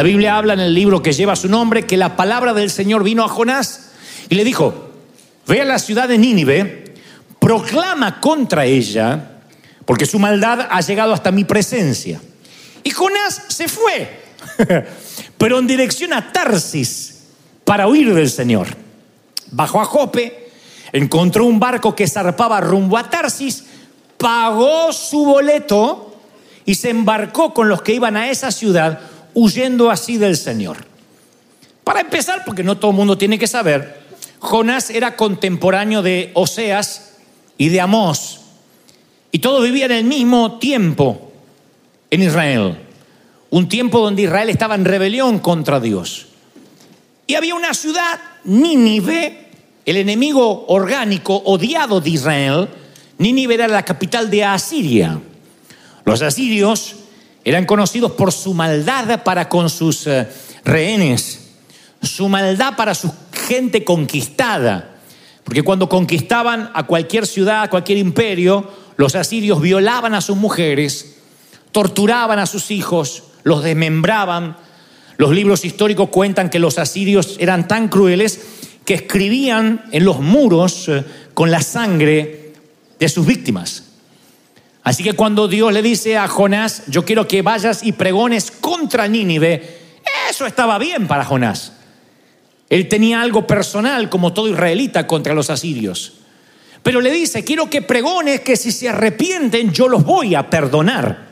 [0.00, 3.04] La Biblia habla en el libro que lleva su nombre que la palabra del Señor
[3.04, 3.90] vino a Jonás
[4.30, 4.92] y le dijo,
[5.46, 6.94] ve a la ciudad de Nínive,
[7.38, 9.42] proclama contra ella,
[9.84, 12.18] porque su maldad ha llegado hasta mi presencia.
[12.82, 14.22] Y Jonás se fue,
[15.36, 17.24] pero en dirección a Tarsis
[17.66, 18.68] para huir del Señor.
[19.50, 20.50] Bajó a Jope,
[20.92, 23.64] encontró un barco que zarpaba rumbo a Tarsis,
[24.16, 26.16] pagó su boleto
[26.64, 29.00] y se embarcó con los que iban a esa ciudad
[29.34, 30.78] huyendo así del Señor.
[31.84, 34.00] Para empezar, porque no todo el mundo tiene que saber,
[34.38, 37.16] Jonás era contemporáneo de Oseas
[37.58, 38.40] y de Amós,
[39.32, 41.32] y todos vivían el mismo tiempo
[42.10, 42.78] en Israel,
[43.50, 46.26] un tiempo donde Israel estaba en rebelión contra Dios.
[47.26, 49.50] Y había una ciudad, Nínive,
[49.84, 52.68] el enemigo orgánico odiado de Israel,
[53.18, 55.20] Nínive era la capital de Asiria.
[56.04, 56.96] Los asirios
[57.44, 60.28] eran conocidos por su maldad para con sus eh,
[60.64, 61.50] rehenes,
[62.02, 64.96] su maldad para su gente conquistada.
[65.44, 71.16] Porque cuando conquistaban a cualquier ciudad, a cualquier imperio, los asirios violaban a sus mujeres,
[71.72, 74.56] torturaban a sus hijos, los desmembraban.
[75.16, 78.40] Los libros históricos cuentan que los asirios eran tan crueles
[78.84, 82.52] que escribían en los muros eh, con la sangre
[82.98, 83.89] de sus víctimas.
[84.82, 89.08] Así que cuando Dios le dice a Jonás, yo quiero que vayas y pregones contra
[89.08, 89.78] Nínive,
[90.28, 91.72] eso estaba bien para Jonás.
[92.68, 96.14] Él tenía algo personal, como todo israelita, contra los asirios.
[96.82, 101.28] Pero le dice, quiero que pregones que si se arrepienten yo los voy a perdonar.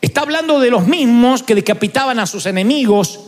[0.00, 3.20] Está hablando de los mismos que decapitaban a sus enemigos,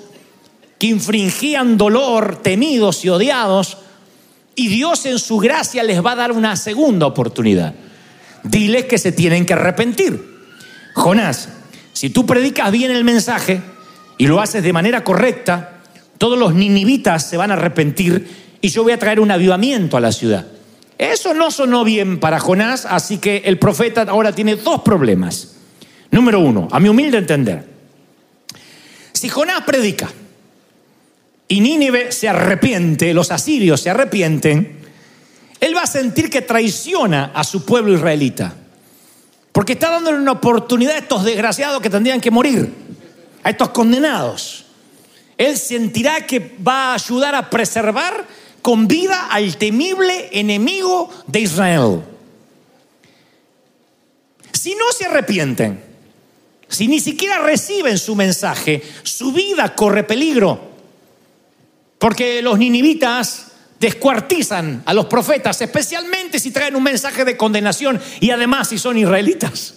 [0.78, 3.76] que infringían dolor, temidos y odiados,
[4.54, 7.74] y Dios en su gracia les va a dar una segunda oportunidad
[8.42, 10.32] diles que se tienen que arrepentir.
[10.94, 11.48] Jonás,
[11.92, 13.60] si tú predicas bien el mensaje
[14.18, 15.80] y lo haces de manera correcta,
[16.18, 18.28] todos los ninivitas se van a arrepentir
[18.60, 20.46] y yo voy a traer un avivamiento a la ciudad.
[20.98, 25.56] Eso no sonó bien para Jonás, así que el profeta ahora tiene dos problemas.
[26.10, 27.66] Número uno, a mi humilde entender,
[29.12, 30.10] si Jonás predica
[31.48, 34.81] y Nínive se arrepiente, los asirios se arrepienten,
[35.62, 38.52] él va a sentir que traiciona a su pueblo israelita.
[39.52, 42.74] Porque está dándole una oportunidad a estos desgraciados que tendrían que morir,
[43.44, 44.64] a estos condenados.
[45.38, 48.26] Él sentirá que va a ayudar a preservar
[48.60, 52.02] con vida al temible enemigo de Israel.
[54.50, 55.80] Si no se arrepienten,
[56.66, 60.72] si ni siquiera reciben su mensaje, su vida corre peligro.
[62.00, 63.51] Porque los ninivitas
[63.82, 68.96] descuartizan a los profetas, especialmente si traen un mensaje de condenación y además si son
[68.96, 69.74] israelitas.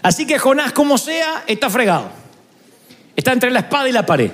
[0.00, 2.10] Así que Jonás, como sea, está fregado.
[3.14, 4.30] Está entre la espada y la pared.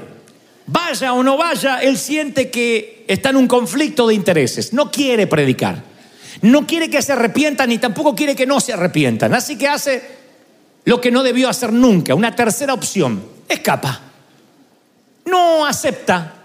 [0.69, 4.73] Vaya o no vaya, él siente que está en un conflicto de intereses.
[4.73, 5.83] No quiere predicar.
[6.43, 9.35] No quiere que se arrepientan ni tampoco quiere que no se arrepientan.
[9.35, 10.01] Así que hace
[10.85, 12.15] lo que no debió hacer nunca.
[12.15, 13.25] Una tercera opción.
[13.49, 14.01] Escapa.
[15.25, 16.36] No acepta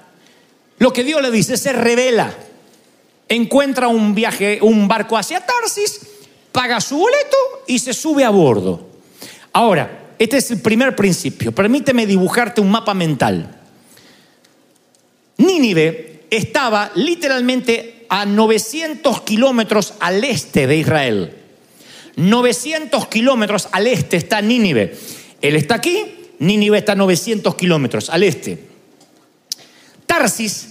[0.81, 2.33] lo que Dios le dice se revela.
[3.29, 6.01] Encuentra un viaje, un barco hacia Tarsis,
[6.51, 7.37] paga su boleto
[7.67, 8.89] y se sube a bordo.
[9.53, 11.51] Ahora, este es el primer principio.
[11.51, 13.59] Permíteme dibujarte un mapa mental.
[15.37, 21.37] Nínive estaba literalmente a 900 kilómetros al este de Israel.
[22.15, 24.97] 900 kilómetros al este está Nínive.
[25.43, 28.71] Él está aquí, Nínive está a 900 kilómetros al este.
[30.07, 30.70] Tarsis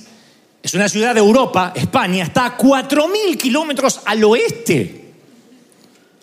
[0.62, 5.12] es una ciudad de Europa, España, está a 4.000 kilómetros al oeste.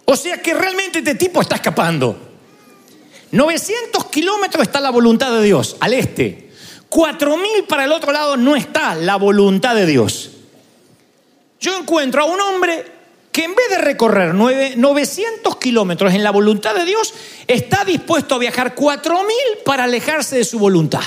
[0.05, 2.17] O sea que realmente este tipo está escapando.
[3.31, 6.49] 900 kilómetros está la voluntad de Dios, al este.
[6.89, 10.31] 4.000 para el otro lado no está la voluntad de Dios.
[11.59, 12.85] Yo encuentro a un hombre
[13.31, 17.13] que en vez de recorrer 900 kilómetros en la voluntad de Dios,
[17.45, 21.03] está dispuesto a viajar 4.000 para alejarse de su voluntad.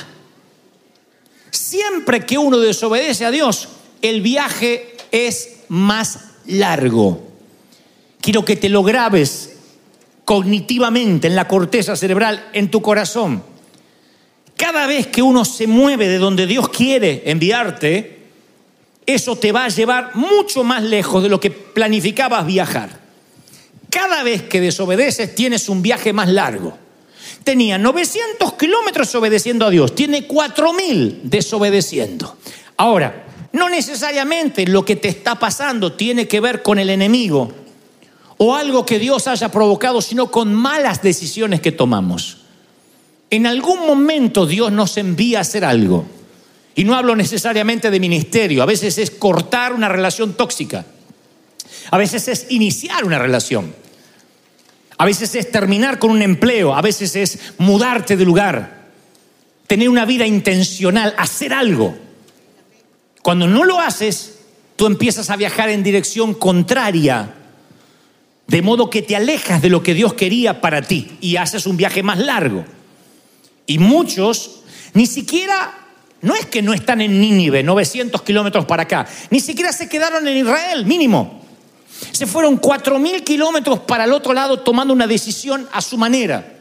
[1.51, 3.69] Siempre que uno desobedece a Dios,
[4.03, 7.27] el viaje es más largo.
[8.21, 9.57] Quiero que te lo grabes
[10.25, 13.43] cognitivamente en la corteza cerebral, en tu corazón.
[14.57, 18.19] Cada vez que uno se mueve de donde Dios quiere enviarte,
[19.07, 23.01] eso te va a llevar mucho más lejos de lo que planificabas viajar.
[23.89, 26.79] Cada vez que desobedeces tienes un viaje más largo
[27.45, 32.37] tenía 900 kilómetros obedeciendo a Dios, tiene 4000 desobedeciendo.
[32.77, 37.53] Ahora, no necesariamente lo que te está pasando tiene que ver con el enemigo
[38.39, 42.39] o algo que Dios haya provocado, sino con malas decisiones que tomamos.
[43.29, 46.07] En algún momento Dios nos envía a hacer algo.
[46.75, 50.87] Y no hablo necesariamente de ministerio, a veces es cortar una relación tóxica,
[51.91, 53.75] a veces es iniciar una relación,
[55.01, 58.83] a veces es terminar con un empleo, a veces es mudarte de lugar,
[59.67, 61.97] tener una vida intencional, hacer algo.
[63.23, 64.41] Cuando no lo haces,
[64.77, 67.33] tú empiezas a viajar en dirección contraria,
[68.47, 71.79] de modo que te alejas de lo que Dios quería para ti y haces un
[71.79, 72.67] viaje más largo.
[73.65, 75.79] Y muchos ni siquiera
[76.21, 80.29] no es que no están en Nínive, 900 kilómetros para acá, ni siquiera se quedaron
[80.29, 81.41] en Israel, mínimo.
[82.21, 86.59] Se fueron 4.000 kilómetros para el otro lado tomando una decisión a su manera.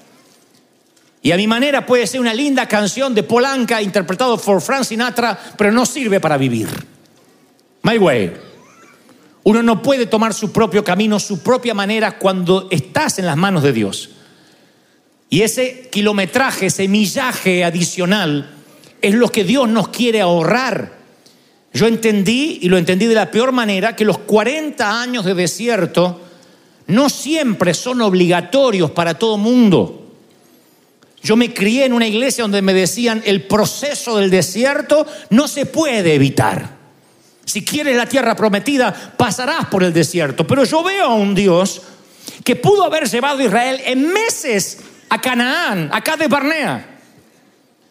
[1.21, 5.37] Y a mi manera puede ser una linda canción de Polanca interpretado por Frank Sinatra,
[5.57, 6.69] pero no sirve para vivir.
[7.81, 8.31] My way.
[9.43, 13.61] Uno no puede tomar su propio camino, su propia manera cuando estás en las manos
[13.61, 14.11] de Dios.
[15.29, 18.49] Y ese kilometraje, ese millaje adicional,
[19.01, 20.98] es lo que Dios nos quiere ahorrar.
[21.73, 26.21] Yo entendí, y lo entendí de la peor manera, que los 40 años de desierto
[26.87, 30.07] no siempre son obligatorios para todo mundo.
[31.21, 35.65] Yo me crié en una iglesia donde me decían, el proceso del desierto no se
[35.65, 36.77] puede evitar.
[37.45, 40.47] Si quieres la tierra prometida, pasarás por el desierto.
[40.47, 41.81] Pero yo veo a un Dios
[42.43, 44.79] que pudo haber llevado a Israel en meses
[45.09, 46.98] a Canaán, acá de Barnea.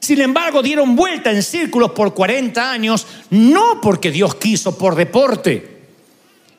[0.00, 5.78] Sin embargo, dieron vuelta en círculos por 40 años, no porque Dios quiso por deporte.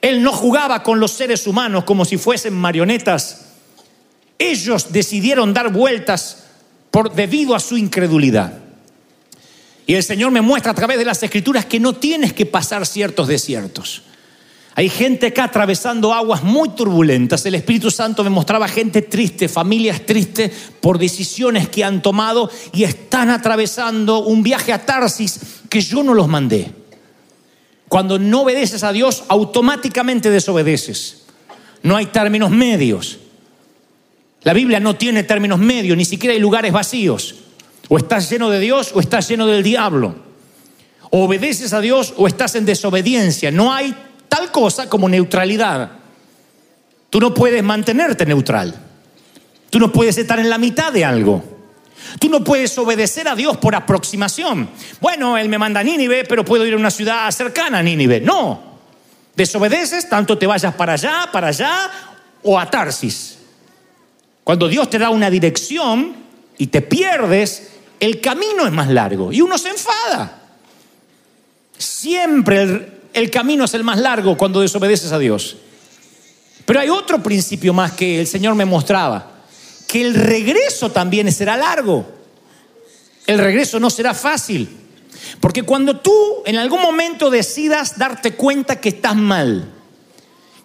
[0.02, 3.46] Él no jugaba con los seres humanos como si fuesen marionetas.
[4.38, 6.46] Ellos decidieron dar vueltas
[6.92, 8.60] por, debido a su incredulidad.
[9.86, 12.86] Y el Señor me muestra a través de las escrituras que no tienes que pasar
[12.86, 14.04] ciertos desiertos.
[14.80, 17.46] Hay gente acá atravesando aguas muy turbulentas.
[17.46, 22.86] El Espíritu Santo me mostraba gente triste, familias tristes por decisiones que han tomado y
[22.86, 26.72] están atravesando un viaje a Tarsis que yo no los mandé.
[27.90, 31.26] Cuando no obedeces a Dios, automáticamente desobedeces.
[31.84, 33.20] No hay términos medios.
[34.44, 37.36] La Biblia no tiene términos medios, ni siquiera hay lugares vacíos.
[37.90, 40.16] O estás lleno de Dios o estás lleno del diablo.
[41.10, 43.52] O obedeces a Dios o estás en desobediencia.
[43.52, 43.94] No hay
[44.48, 45.92] cosa como neutralidad.
[47.10, 48.76] Tú no puedes mantenerte neutral.
[49.70, 51.44] Tú no puedes estar en la mitad de algo.
[52.20, 54.70] Tú no puedes obedecer a Dios por aproximación.
[55.00, 58.22] Bueno, Él me manda a Nínive, pero puedo ir a una ciudad cercana a Nínive.
[58.22, 58.70] No.
[59.36, 61.92] Desobedeces, tanto te vayas para allá, para allá
[62.44, 63.38] o a Tarsis.
[64.44, 66.16] Cuando Dios te da una dirección
[66.58, 70.42] y te pierdes, el camino es más largo y uno se enfada.
[71.78, 75.58] Siempre el, el camino es el más largo cuando desobedeces a Dios.
[76.66, 79.42] Pero hay otro principio más que el Señor me mostraba,
[79.88, 82.06] que el regreso también será largo.
[83.26, 84.70] El regreso no será fácil.
[85.40, 86.14] Porque cuando tú
[86.46, 89.70] en algún momento decidas darte cuenta que estás mal,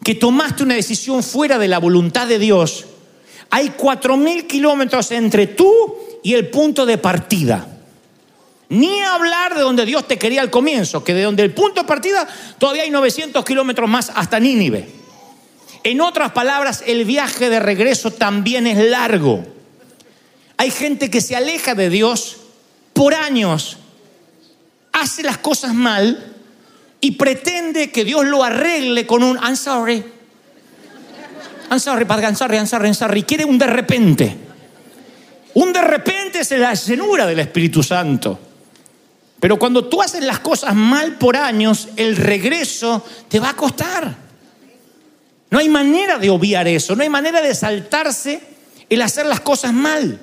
[0.02, 2.86] que tomaste una decisión fuera de la voluntad de Dios,
[3.50, 7.73] hay cuatro mil kilómetros entre tú y el punto de partida.
[8.68, 11.86] Ni hablar de donde Dios te quería al comienzo, que de donde el punto de
[11.86, 12.26] partida
[12.58, 14.88] todavía hay 900 kilómetros más hasta Nínive.
[15.82, 19.44] En otras palabras, el viaje de regreso también es largo.
[20.56, 22.38] Hay gente que se aleja de Dios
[22.94, 23.76] por años,
[24.92, 26.32] hace las cosas mal
[27.00, 30.02] y pretende que Dios lo arregle con un I'm sorry.
[31.70, 33.22] I'm sorry, padre, I'm sorry, I'm sorry, I'm sorry.
[33.24, 34.36] Quiere un de repente.
[35.54, 38.38] Un de repente es la llenura del Espíritu Santo.
[39.44, 44.16] Pero cuando tú haces las cosas mal por años, el regreso te va a costar.
[45.50, 48.40] No hay manera de obviar eso, no hay manera de saltarse
[48.88, 50.18] el hacer las cosas mal.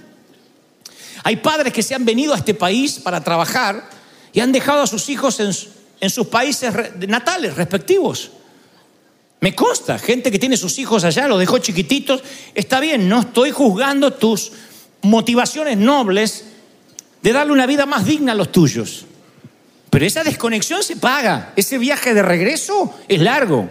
[1.23, 3.87] Hay padres que se han venido a este país para trabajar
[4.33, 6.73] y han dejado a sus hijos en, sus países
[7.07, 8.31] natales respectivos.
[9.39, 12.23] Me consta, gente que tiene sus hijos allá, los dejó chiquititos.
[12.55, 14.51] Está bien, no estoy juzgando tus
[15.03, 16.45] motivaciones nobles
[17.21, 19.05] de darle una vida más digna a los tuyos.
[19.91, 21.51] Pero esa desconexión se paga.
[21.57, 23.69] Ese viaje de regreso es largo.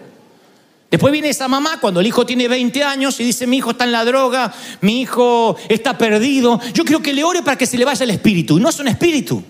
[0.91, 3.85] Después viene esa mamá cuando el hijo tiene 20 años y dice, mi hijo está
[3.85, 6.61] en la droga, mi hijo está perdido.
[6.75, 8.59] Yo quiero que le ore para que se le vaya el espíritu.
[8.59, 9.43] Y no es un espíritu.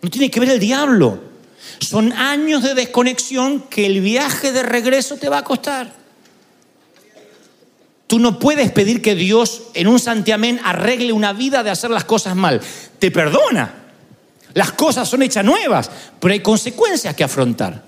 [0.00, 1.20] No tiene que ver el diablo.
[1.80, 5.92] Son años de desconexión que el viaje de regreso te va a costar.
[8.06, 12.04] Tú no puedes pedir que Dios en un santiamén arregle una vida de hacer las
[12.04, 12.60] cosas mal.
[13.00, 13.77] Te perdona,
[14.54, 17.84] las cosas son hechas nuevas, pero hay consecuencias que afrontar.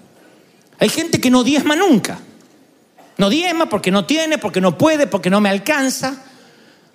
[0.78, 2.18] Hay gente que no diezma nunca.
[3.18, 6.22] No diezma porque no tiene, porque no puede, porque no me alcanza.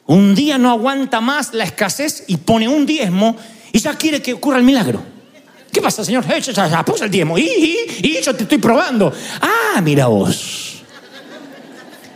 [0.08, 3.38] Un día no aguanta más la escasez y pone un diezmo
[3.72, 5.04] y ya quiere que ocurra el milagro.
[5.72, 6.24] ¿Qué pasa, Señor?
[6.32, 7.38] Eh, ya, ya, el diezmo.
[7.38, 9.12] Y, y yo te estoy probando.
[9.42, 10.84] Ah, mira vos.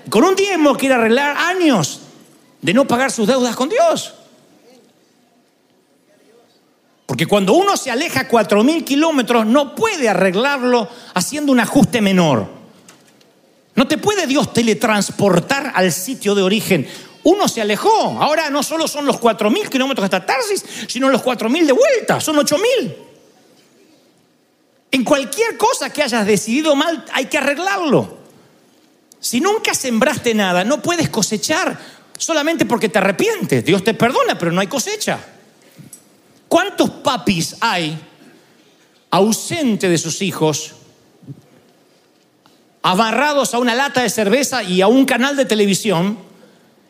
[0.09, 1.99] Con un diezmo quiere arreglar años
[2.61, 4.13] de no pagar sus deudas con Dios.
[7.19, 12.47] Porque cuando uno se aleja cuatro mil kilómetros, no puede arreglarlo haciendo un ajuste menor.
[13.75, 16.87] No te puede Dios teletransportar al sitio de origen.
[17.23, 18.17] Uno se alejó.
[18.21, 21.73] Ahora no solo son los cuatro mil kilómetros hasta Tarsis, sino los cuatro mil de
[21.73, 22.21] vuelta.
[22.21, 22.95] Son ocho mil.
[24.89, 28.17] En cualquier cosa que hayas decidido mal, hay que arreglarlo.
[29.19, 31.77] Si nunca sembraste nada, no puedes cosechar
[32.17, 33.65] solamente porque te arrepientes.
[33.65, 35.19] Dios te perdona, pero no hay cosecha.
[36.49, 37.97] ¿Cuántos papis hay
[39.11, 40.73] ausentes de sus hijos,
[42.81, 46.17] amarrados a una lata de cerveza y a un canal de televisión,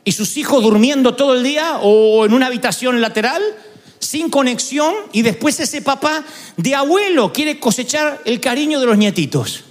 [0.05, 3.43] y sus hijos durmiendo todo el día o en una habitación lateral,
[3.99, 6.23] sin conexión, y después ese papá
[6.55, 9.65] de abuelo quiere cosechar el cariño de los nietitos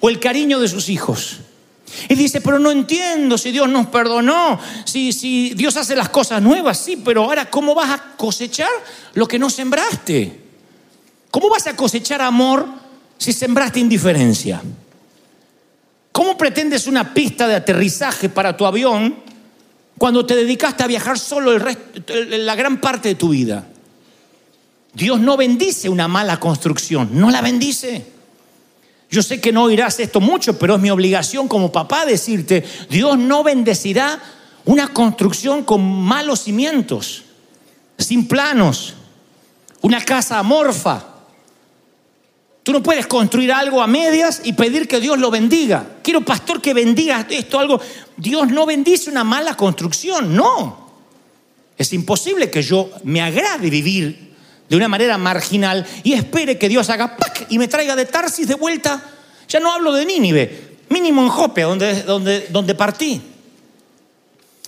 [0.00, 1.38] o el cariño de sus hijos?
[2.08, 6.42] Y dice, pero no entiendo si Dios nos perdonó, si, si Dios hace las cosas
[6.42, 8.70] nuevas, sí, pero ahora ¿cómo vas a cosechar
[9.14, 10.40] lo que no sembraste?
[11.30, 12.66] ¿Cómo vas a cosechar amor
[13.18, 14.62] si sembraste indiferencia?
[16.12, 19.16] ¿Cómo pretendes una pista de aterrizaje para tu avión
[19.98, 23.66] cuando te dedicaste a viajar solo el resto, la gran parte de tu vida?
[24.92, 28.13] Dios no bendice una mala construcción, no la bendice.
[29.14, 33.16] Yo sé que no oirás esto mucho, pero es mi obligación como papá decirte, Dios
[33.16, 34.20] no bendecirá
[34.64, 37.22] una construcción con malos cimientos,
[37.96, 38.94] sin planos,
[39.82, 41.04] una casa amorfa.
[42.64, 45.98] Tú no puedes construir algo a medias y pedir que Dios lo bendiga.
[46.02, 47.80] Quiero, pastor, que bendiga esto, algo.
[48.16, 50.90] Dios no bendice una mala construcción, no.
[51.78, 54.23] Es imposible que yo me agrade vivir
[54.68, 57.46] de una manera marginal y espere que Dios haga ¡pac!
[57.50, 59.02] y me traiga de Tarsis de vuelta.
[59.48, 62.02] Ya no hablo de Nínive, mínimo en Jope, donde,
[62.50, 63.20] donde, partí.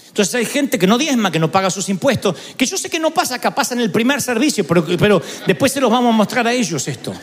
[0.09, 2.99] Entonces hay gente que no diezma, que no paga sus impuestos, que yo sé que
[2.99, 6.17] no pasa acá, pasa en el primer servicio, pero, pero después se los vamos a
[6.17, 7.15] mostrar a ellos esto.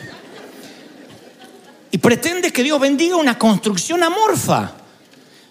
[1.90, 4.72] Y pretende que Dios bendiga una construcción amorfa.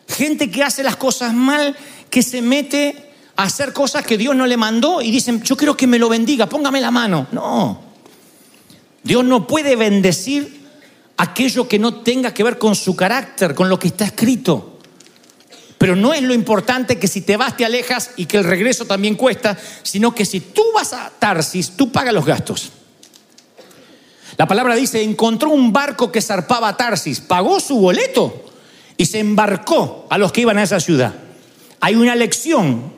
[0.09, 1.75] Gente que hace las cosas mal,
[2.09, 5.87] que se mete hacer cosas que Dios no le mandó y dicen, yo quiero que
[5.87, 7.27] me lo bendiga, póngame la mano.
[7.31, 7.81] No.
[9.03, 10.63] Dios no puede bendecir
[11.17, 14.79] aquello que no tenga que ver con su carácter, con lo que está escrito.
[15.77, 18.85] Pero no es lo importante que si te vas te alejas y que el regreso
[18.85, 22.71] también cuesta, sino que si tú vas a Tarsis, tú pagas los gastos.
[24.37, 28.45] La palabra dice, encontró un barco que zarpaba a Tarsis, pagó su boleto
[28.95, 31.13] y se embarcó a los que iban a esa ciudad.
[31.81, 32.93] Hay una lección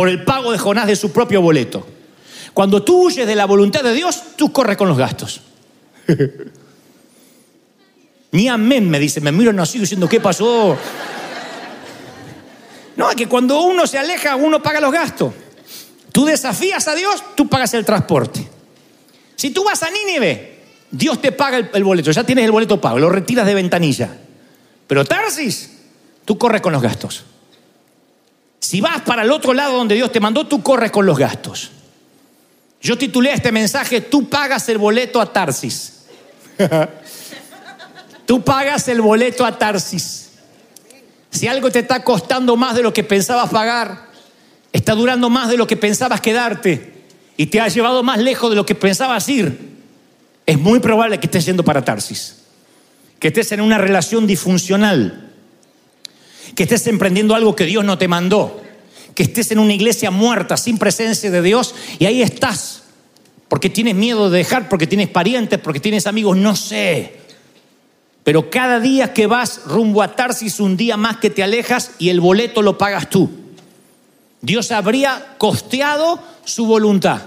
[0.00, 1.86] por el pago de Jonás de su propio boleto.
[2.54, 5.42] Cuando tú huyes de la voluntad de Dios, tú corres con los gastos.
[8.32, 10.74] Ni amén, me dice, me miro, sigo diciendo, ¿qué pasó?
[12.96, 15.34] No, es que cuando uno se aleja, uno paga los gastos.
[16.12, 18.48] Tú desafías a Dios, tú pagas el transporte.
[19.36, 22.80] Si tú vas a Nínive, Dios te paga el, el boleto, ya tienes el boleto
[22.80, 24.16] pago, lo retiras de ventanilla.
[24.86, 25.72] Pero Tarsis,
[26.24, 27.26] tú corres con los gastos.
[28.60, 31.70] Si vas para el otro lado donde Dios te mandó, tú corres con los gastos.
[32.82, 36.04] Yo titulé este mensaje, tú pagas el boleto a Tarsis.
[38.26, 40.30] tú pagas el boleto a Tarsis.
[41.30, 44.08] Si algo te está costando más de lo que pensabas pagar,
[44.72, 47.04] está durando más de lo que pensabas quedarte
[47.36, 49.70] y te ha llevado más lejos de lo que pensabas ir,
[50.44, 52.36] es muy probable que estés yendo para Tarsis,
[53.18, 55.29] que estés en una relación disfuncional
[56.54, 58.60] que estés emprendiendo algo que Dios no te mandó,
[59.14, 62.82] que estés en una iglesia muerta, sin presencia de Dios, y ahí estás,
[63.48, 67.20] porque tienes miedo de dejar, porque tienes parientes, porque tienes amigos, no sé.
[68.24, 72.10] Pero cada día que vas rumbo a Tarsis, un día más que te alejas y
[72.10, 73.30] el boleto lo pagas tú.
[74.42, 77.20] Dios habría costeado su voluntad.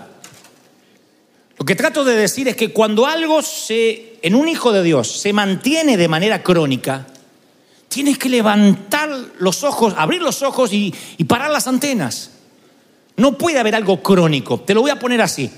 [1.58, 5.20] Lo que trato de decir es que cuando algo se, en un hijo de Dios
[5.22, 7.08] se mantiene de manera crónica,
[7.94, 9.08] Tienes que levantar
[9.38, 10.92] los ojos, abrir los ojos y,
[11.28, 12.32] parar las antenas.
[13.18, 14.60] No puede haber algo crónico.
[14.62, 15.52] Te lo voy a poner así.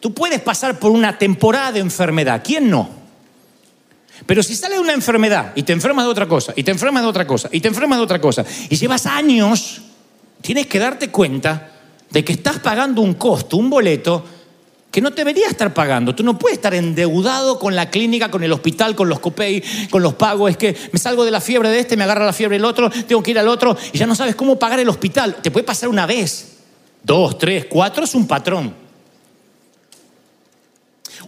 [0.00, 2.40] Tú puedes pasar por una temporada de enfermedad.
[2.42, 2.88] ¿Quién no?
[4.24, 7.08] Pero si sale una enfermedad y te enfermas de otra cosa, y te enfermas de
[7.10, 9.82] otra cosa, y te enfermas de otra cosa, y llevas años,
[10.40, 11.72] tienes que darte cuenta
[12.10, 14.24] de que estás pagando un costo, un boleto,
[14.96, 16.14] que no debería estar pagando.
[16.14, 20.02] Tú no puedes estar endeudado con la clínica, con el hospital, con los copay, con
[20.02, 20.50] los pagos.
[20.50, 22.88] Es que me salgo de la fiebre de este, me agarra la fiebre del otro,
[22.88, 25.36] tengo que ir al otro y ya no sabes cómo pagar el hospital.
[25.42, 26.60] Te puede pasar una vez,
[27.02, 28.85] dos, tres, cuatro, es un patrón.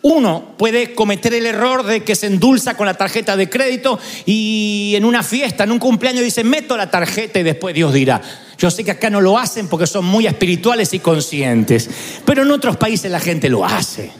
[0.02, 4.94] Uno puede cometer el error de que se endulza con la tarjeta de crédito y
[4.96, 8.20] en una fiesta, en un cumpleaños, dice, meto la tarjeta y después Dios dirá.
[8.58, 11.88] Yo sé que acá no lo hacen porque son muy espirituales y conscientes,
[12.24, 14.10] pero en otros países la gente lo hace.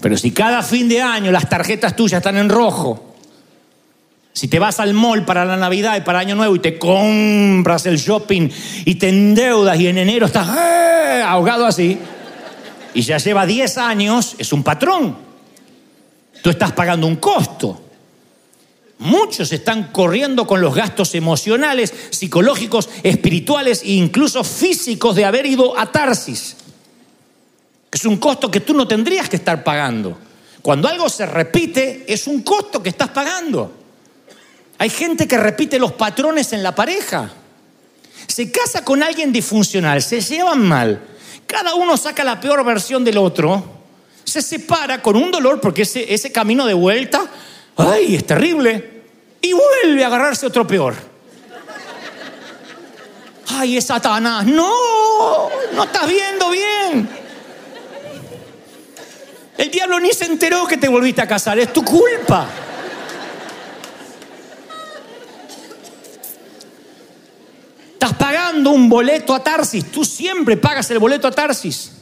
[0.00, 3.14] Pero si cada fin de año las tarjetas tuyas están en rojo,
[4.32, 7.86] si te vas al mall para la Navidad y para Año Nuevo y te compras
[7.86, 8.50] el shopping
[8.84, 11.22] y te endeudas y en enero estás ¡eh!
[11.24, 11.98] ahogado así,
[12.96, 15.14] y ya lleva 10 años, es un patrón.
[16.42, 17.78] Tú estás pagando un costo.
[19.00, 25.78] Muchos están corriendo con los gastos emocionales, psicológicos, espirituales e incluso físicos de haber ido
[25.78, 26.56] a Tarsis.
[27.92, 30.16] Es un costo que tú no tendrías que estar pagando.
[30.62, 33.72] Cuando algo se repite, es un costo que estás pagando.
[34.78, 37.30] Hay gente que repite los patrones en la pareja.
[38.26, 41.15] Se casa con alguien disfuncional, se llevan mal
[41.46, 43.64] cada uno saca la peor versión del otro,
[44.24, 47.26] se separa con un dolor porque ese, ese camino de vuelta,
[47.76, 49.02] ay, es terrible,
[49.40, 50.94] y vuelve a agarrarse otro peor.
[53.48, 54.44] Ay, es Satanás.
[54.44, 57.08] No, no estás viendo bien.
[59.56, 62.46] El diablo ni se enteró que te volviste a casar, es tu culpa.
[67.92, 68.18] Estás
[68.70, 69.90] un boleto a Tarsis.
[69.90, 71.92] Tú siempre pagas el boleto a Tarsis.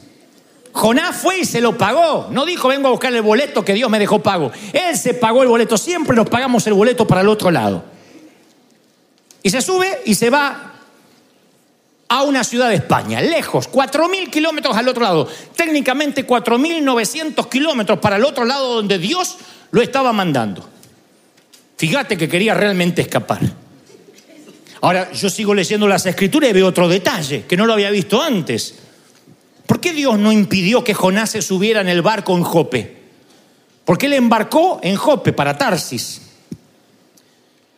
[0.71, 2.27] Jonás fue y se lo pagó.
[2.31, 4.51] No dijo, vengo a buscar el boleto que Dios me dejó pago.
[4.73, 5.77] Él se pagó el boleto.
[5.77, 7.83] Siempre nos pagamos el boleto para el otro lado.
[9.41, 10.73] Y se sube y se va
[12.07, 15.27] a una ciudad de España, lejos, 4.000 kilómetros al otro lado.
[15.55, 19.37] Técnicamente 4.900 kilómetros para el otro lado donde Dios
[19.71, 20.67] lo estaba mandando.
[21.77, 23.39] Fíjate que quería realmente escapar.
[24.85, 28.21] Ahora, yo sigo leyendo las escrituras y veo otro detalle que no lo había visto
[28.21, 28.75] antes.
[29.65, 32.95] ¿Por qué Dios no impidió que Jonás se subiera en el barco en Jope?
[33.83, 36.21] ¿Por qué le embarcó en Jope para Tarsis?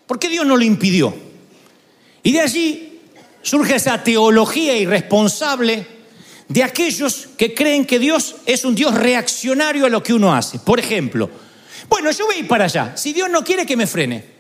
[0.06, 1.16] ¿Por qué Dios no lo impidió?
[2.24, 3.00] Y de allí
[3.42, 5.88] surge esa teología irresponsable
[6.50, 10.60] de aquellos que creen que Dios es un Dios reaccionario a lo que uno hace.
[10.60, 11.30] Por ejemplo,
[11.88, 12.98] bueno, yo voy a ir para allá.
[12.98, 14.37] Si Dios no quiere que me frene,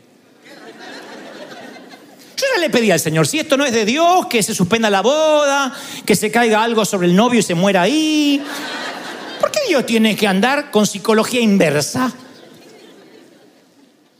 [2.37, 4.91] yo ya le pedí al Señor, si esto no es de Dios, que se suspenda
[4.91, 5.73] la boda,
[6.05, 8.41] que se caiga algo sobre el novio y se muera ahí.
[9.39, 12.13] ¿Por qué Dios tiene que andar con psicología inversa?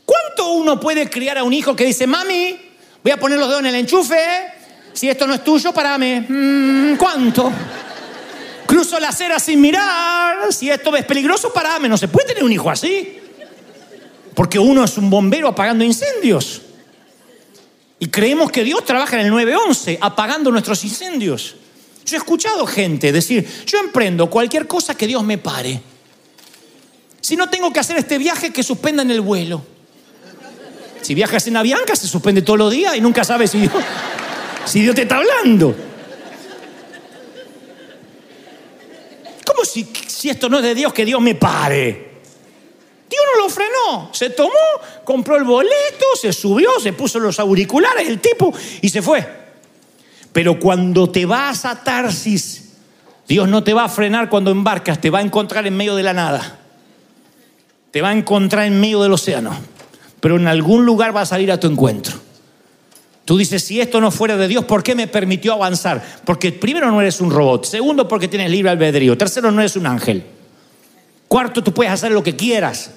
[0.04, 2.58] ¿Cuánto uno puede criar a un hijo que dice, mami,
[3.04, 4.18] voy a poner los dedos en el enchufe,
[4.92, 6.26] si esto no es tuyo, parame?
[6.28, 7.52] Mm, ¿Cuánto?
[8.66, 11.88] Cruzo la acera sin mirar, si esto es peligroso, parame.
[11.88, 13.20] No se puede tener un hijo así.
[14.34, 16.62] Porque uno es un bombero apagando incendios.
[18.00, 21.56] Y creemos que Dios trabaja en el 911, apagando nuestros incendios.
[22.06, 25.80] Yo he escuchado gente decir, yo emprendo cualquier cosa que Dios me pare.
[27.20, 29.62] Si no tengo que hacer este viaje, que suspendan el vuelo.
[31.02, 33.72] Si viajas en Avianca, se suspende todos los días y nunca sabes si Dios,
[34.64, 35.74] si te está hablando.
[39.44, 42.07] ¿Cómo si, si esto no es de Dios, que Dios me pare?
[43.08, 44.10] Dios no lo frenó.
[44.12, 44.50] Se tomó,
[45.04, 49.26] compró el boleto, se subió, se puso los auriculares, el tipo, y se fue.
[50.32, 52.74] Pero cuando te vas a Tarsis,
[53.26, 56.02] Dios no te va a frenar cuando embarcas, te va a encontrar en medio de
[56.02, 56.58] la nada.
[57.90, 59.56] Te va a encontrar en medio del océano.
[60.20, 62.16] Pero en algún lugar va a salir a tu encuentro.
[63.24, 66.02] Tú dices, si esto no fuera de Dios, ¿por qué me permitió avanzar?
[66.24, 69.86] Porque primero no eres un robot, segundo porque tienes libre albedrío, tercero no eres un
[69.86, 70.24] ángel.
[71.28, 72.90] Cuarto, tú puedes hacer lo que quieras.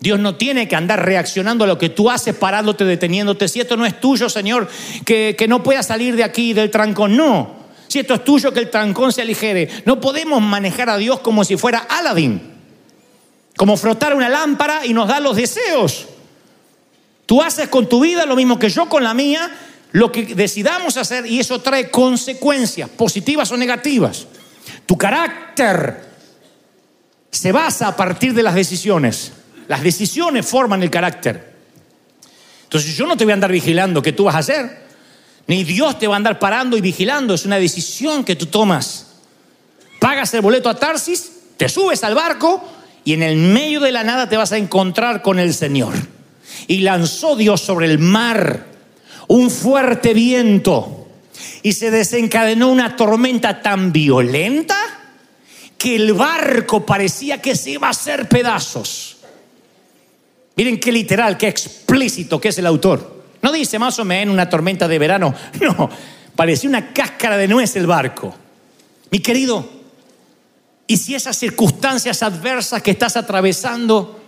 [0.00, 3.48] Dios no tiene que andar reaccionando a lo que tú haces, parándote, deteniéndote.
[3.48, 4.68] Si esto no es tuyo, Señor,
[5.04, 7.16] que, que no puedas salir de aquí del trancón.
[7.16, 7.64] No.
[7.88, 9.68] Si esto es tuyo, que el trancón se aligere.
[9.84, 12.42] No podemos manejar a Dios como si fuera Aladín.
[13.56, 16.08] Como frotar una lámpara y nos da los deseos.
[17.26, 19.50] Tú haces con tu vida lo mismo que yo con la mía,
[19.92, 24.26] lo que decidamos hacer y eso trae consecuencias, positivas o negativas.
[24.86, 26.04] Tu carácter
[27.30, 29.32] se basa a partir de las decisiones.
[29.68, 31.54] Las decisiones forman el carácter.
[32.64, 34.84] Entonces yo no te voy a andar vigilando qué tú vas a hacer,
[35.46, 39.06] ni Dios te va a andar parando y vigilando, es una decisión que tú tomas.
[40.00, 42.64] Pagas el boleto a Tarsis, te subes al barco
[43.04, 45.94] y en el medio de la nada te vas a encontrar con el Señor.
[46.66, 48.66] Y lanzó Dios sobre el mar
[49.28, 51.08] un fuerte viento
[51.62, 54.76] y se desencadenó una tormenta tan violenta
[55.78, 59.13] que el barco parecía que se iba a hacer pedazos.
[60.56, 63.22] Miren qué literal, qué explícito que es el autor.
[63.42, 65.90] No dice más o menos una tormenta de verano, no,
[66.34, 68.34] parecía una cáscara de nuez el barco.
[69.10, 69.68] Mi querido,
[70.86, 74.20] ¿y si esas circunstancias adversas que estás atravesando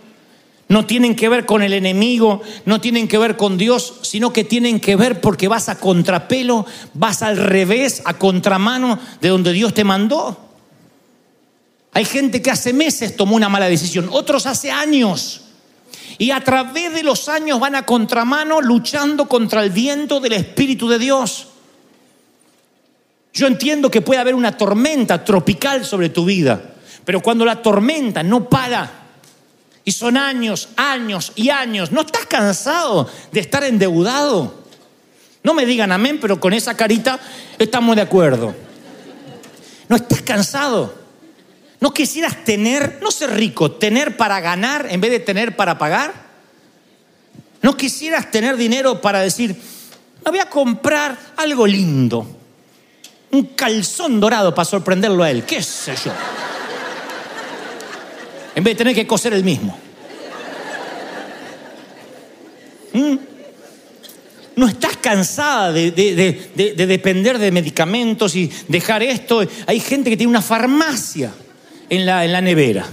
[0.69, 4.43] no tienen que ver con el enemigo, no tienen que ver con Dios, sino que
[4.43, 9.73] tienen que ver porque vas a contrapelo, vas al revés, a contramano de donde Dios
[9.73, 10.37] te mandó.
[11.93, 15.46] Hay gente que hace meses tomó una mala decisión, otros hace años.
[16.17, 20.87] Y a través de los años van a contramano luchando contra el viento del Espíritu
[20.89, 21.47] de Dios.
[23.33, 26.59] Yo entiendo que puede haber una tormenta tropical sobre tu vida,
[27.05, 29.07] pero cuando la tormenta no para,
[29.87, 31.93] y son años, años y años.
[31.93, 34.53] ¿No estás cansado de estar endeudado?
[35.43, 37.17] No me digan amén, pero con esa carita
[37.57, 38.53] estamos de acuerdo.
[39.87, 41.06] ¿No estás cansado?
[41.79, 46.13] ¿No quisieras tener, no ser rico, tener para ganar en vez de tener para pagar?
[47.61, 49.55] ¿No quisieras tener dinero para decir,
[50.25, 52.27] me voy a comprar algo lindo?
[53.31, 56.13] Un calzón dorado para sorprenderlo a él, qué sé yo
[58.57, 59.77] en vez de tener que coser el mismo.
[62.91, 63.17] ¿Mm?
[64.55, 65.91] ¿No estás cansada de,
[66.75, 69.47] depender de medicamentos y dejar esto?
[69.67, 71.31] Hay gente que tiene una farmacia
[71.89, 72.87] en la, en la nevera.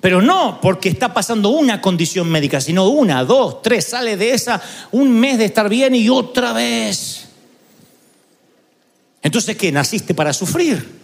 [0.00, 4.60] Pero no porque está pasando una condición médica, sino una, dos, tres, sale de esa
[4.92, 7.28] un mes de estar bien y otra vez.
[9.22, 9.70] Entonces, ¿qué?
[9.70, 11.00] ¿Naciste para sufrir?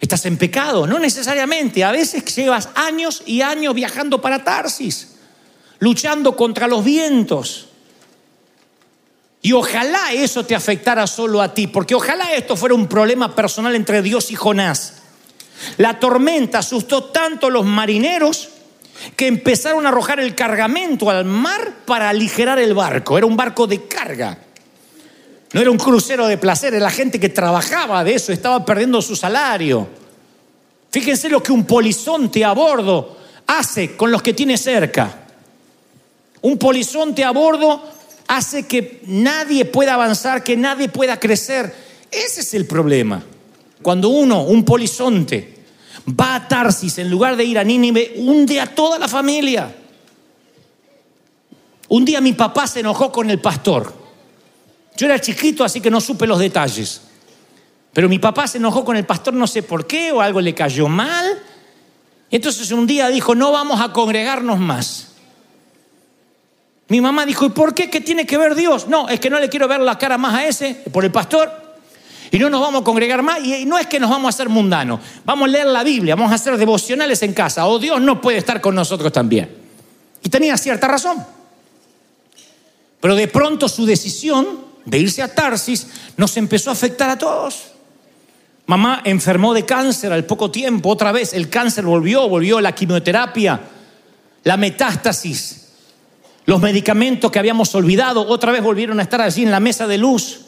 [0.00, 1.84] Estás en pecado, no necesariamente.
[1.84, 5.14] A veces llevas años y años viajando para Tarsis,
[5.78, 7.68] luchando contra los vientos.
[9.40, 13.76] Y ojalá eso te afectara solo a ti, porque ojalá esto fuera un problema personal
[13.76, 14.94] entre Dios y Jonás.
[15.78, 18.48] La tormenta asustó tanto a los marineros
[19.14, 23.18] que empezaron a arrojar el cargamento al mar para aligerar el barco.
[23.18, 24.38] Era un barco de carga.
[25.52, 29.00] No era un crucero de placer, era la gente que trabajaba de eso, estaba perdiendo
[29.00, 29.88] su salario.
[30.90, 33.16] Fíjense lo que un polizonte a bordo
[33.46, 35.26] hace con los que tiene cerca.
[36.42, 37.82] Un polizonte a bordo
[38.28, 41.74] hace que nadie pueda avanzar, que nadie pueda crecer.
[42.10, 43.22] Ese es el problema.
[43.82, 45.64] Cuando uno, un polizonte,
[46.08, 49.74] va a Tarsis en lugar de ir a Nínive, hunde a toda la familia.
[51.88, 53.92] Un día mi papá se enojó con el pastor.
[54.96, 57.02] Yo era chiquito, así que no supe los detalles.
[57.92, 60.54] Pero mi papá se enojó con el pastor, no sé por qué, o algo le
[60.54, 61.42] cayó mal.
[62.30, 65.08] Entonces un día dijo, no vamos a congregarnos más.
[66.88, 67.90] Mi mamá dijo, ¿y por qué?
[67.90, 68.86] ¿Qué tiene que ver Dios?
[68.86, 71.65] No, es que no le quiero ver la cara más a ese, por el pastor.
[72.30, 73.44] Y no nos vamos a congregar más.
[73.44, 75.00] Y no es que nos vamos a hacer mundanos.
[75.24, 77.66] Vamos a leer la Biblia, vamos a hacer devocionales en casa.
[77.66, 79.50] O Dios no puede estar con nosotros también.
[80.22, 81.24] Y tenía cierta razón.
[83.00, 85.86] Pero de pronto su decisión de irse a Tarsis
[86.16, 87.72] nos empezó a afectar a todos.
[88.66, 93.60] Mamá enfermó de cáncer al poco tiempo, otra vez el cáncer volvió, volvió la quimioterapia,
[94.42, 95.68] la metástasis,
[96.46, 99.98] los medicamentos que habíamos olvidado, otra vez volvieron a estar allí en la mesa de
[99.98, 100.45] luz.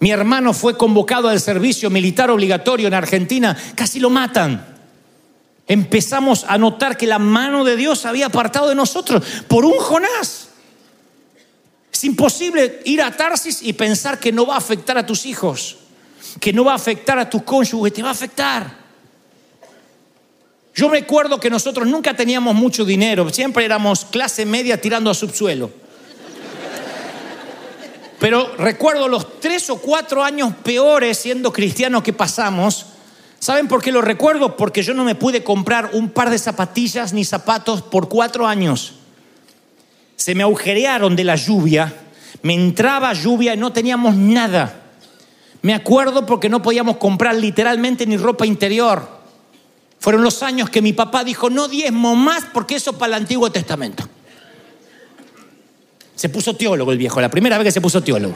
[0.00, 4.66] Mi hermano fue convocado al servicio militar obligatorio en Argentina, casi lo matan.
[5.66, 10.48] Empezamos a notar que la mano de Dios había apartado de nosotros por un Jonás.
[11.92, 15.76] Es imposible ir a Tarsis y pensar que no va a afectar a tus hijos,
[16.40, 18.80] que no va a afectar a tus cónyuges, te va a afectar.
[20.74, 25.70] Yo recuerdo que nosotros nunca teníamos mucho dinero, siempre éramos clase media tirando a subsuelo.
[28.20, 32.86] Pero recuerdo los tres o cuatro años peores siendo cristiano que pasamos.
[33.40, 34.56] ¿Saben por qué lo recuerdo?
[34.56, 38.94] Porque yo no me pude comprar un par de zapatillas ni zapatos por cuatro años
[40.20, 41.94] se me agujerearon de la lluvia,
[42.42, 44.82] me entraba lluvia y no teníamos nada.
[45.62, 49.08] Me acuerdo porque no podíamos comprar literalmente ni ropa interior.
[49.98, 53.50] Fueron los años que mi papá dijo, no diezmo más porque eso para el Antiguo
[53.50, 54.09] Testamento.
[56.20, 58.34] Se puso teólogo el viejo, la primera vez que se puso teólogo.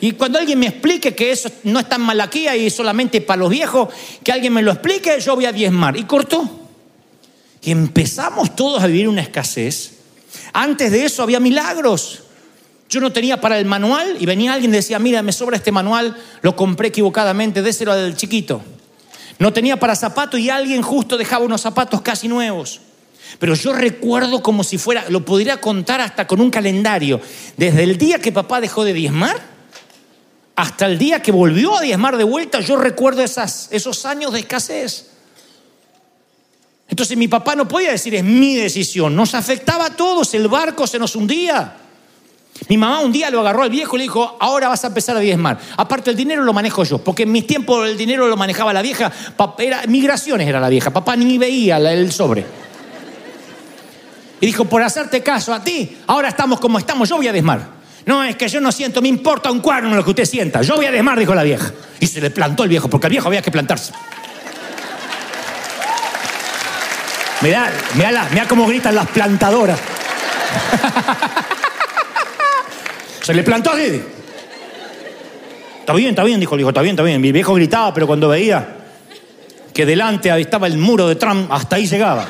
[0.00, 3.50] Y cuando alguien me explique que eso no es tan malaquía y solamente para los
[3.50, 3.90] viejos,
[4.24, 5.96] que alguien me lo explique, yo voy a diezmar.
[5.96, 6.48] Y cortó.
[7.62, 9.94] Y empezamos todos a vivir una escasez
[10.52, 12.20] antes de eso había milagros.
[12.88, 15.72] Yo no tenía para el manual y venía alguien y decía, mira, me sobra este
[15.72, 18.62] manual, lo compré equivocadamente, déselo al chiquito.
[19.38, 22.80] No tenía para zapatos y alguien justo dejaba unos zapatos casi nuevos.
[23.38, 27.20] Pero yo recuerdo como si fuera, lo podría contar hasta con un calendario,
[27.56, 29.54] desde el día que papá dejó de diezmar
[30.56, 34.40] hasta el día que volvió a diezmar de vuelta, yo recuerdo esas, esos años de
[34.40, 35.10] escasez.
[36.88, 40.86] Entonces mi papá no podía decir, es mi decisión, nos afectaba a todos, el barco
[40.86, 41.78] se nos hundía.
[42.68, 45.16] Mi mamá un día lo agarró al viejo y le dijo, ahora vas a empezar
[45.16, 45.58] a diezmar.
[45.76, 48.80] Aparte el dinero lo manejo yo, porque en mis tiempos el dinero lo manejaba la
[48.80, 49.10] vieja,
[49.58, 52.63] era, migraciones era la vieja, papá ni veía el sobre.
[54.44, 57.62] Y dijo, por hacerte caso a ti, ahora estamos como estamos, yo voy a diezmar.
[58.04, 60.76] No, es que yo no siento, me importa un cuerno lo que usted sienta, yo
[60.76, 61.72] voy a diezmar, dijo la vieja.
[61.98, 63.94] Y se le plantó el viejo, porque al viejo había que plantarse.
[67.40, 69.80] Mirá, mirá, mirá cómo gritan las plantadoras.
[73.22, 74.02] Se le plantó así.
[75.80, 77.18] Está bien, está bien, dijo el hijo, está bien, está bien.
[77.18, 78.76] Mi viejo gritaba, pero cuando veía
[79.72, 82.28] que delante estaba el muro de Trump, hasta ahí llegaba.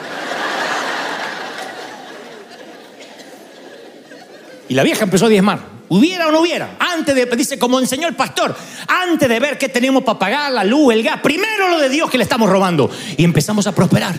[4.68, 5.74] Y la vieja empezó a diezmar.
[5.88, 6.77] Hubiera o no hubiera.
[6.79, 8.57] Antes de, dice, como enseñó el pastor,
[8.88, 12.11] antes de ver qué tenemos para pagar la luz, el gas, primero lo de Dios
[12.11, 12.90] que le estamos robando.
[13.16, 14.14] Y empezamos a prosperar.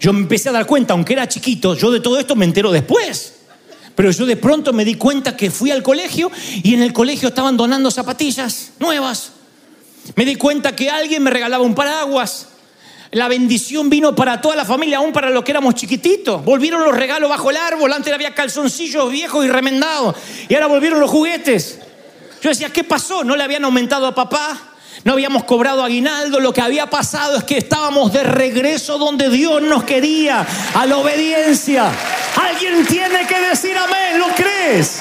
[0.00, 2.72] Yo me empecé a dar cuenta, aunque era chiquito, yo de todo esto me entero
[2.72, 3.34] después.
[3.94, 6.30] Pero yo de pronto me di cuenta que fui al colegio
[6.62, 9.32] y en el colegio estaban donando zapatillas nuevas.
[10.16, 12.48] Me di cuenta que alguien me regalaba un paraguas.
[13.12, 16.42] La bendición vino para toda la familia, aún para los que éramos chiquititos.
[16.42, 17.92] Volvieron los regalos bajo el árbol.
[17.92, 20.16] Antes había calzoncillos viejos y remendados.
[20.48, 21.78] Y ahora volvieron los juguetes.
[22.40, 23.22] Yo decía, ¿qué pasó?
[23.22, 24.72] ¿No le habían aumentado a papá?
[25.04, 29.60] no habíamos cobrado aguinaldo, lo que había pasado es que estábamos de regreso donde Dios
[29.62, 31.90] nos quería, a la obediencia.
[32.40, 35.00] Alguien tiene que decir amén, ¿lo crees?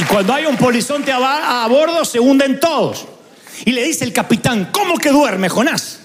[0.00, 3.06] Y cuando hay un polizonte a, a bordo, se hunden todos.
[3.64, 6.00] Y le dice el capitán, ¿cómo que duerme, Jonás?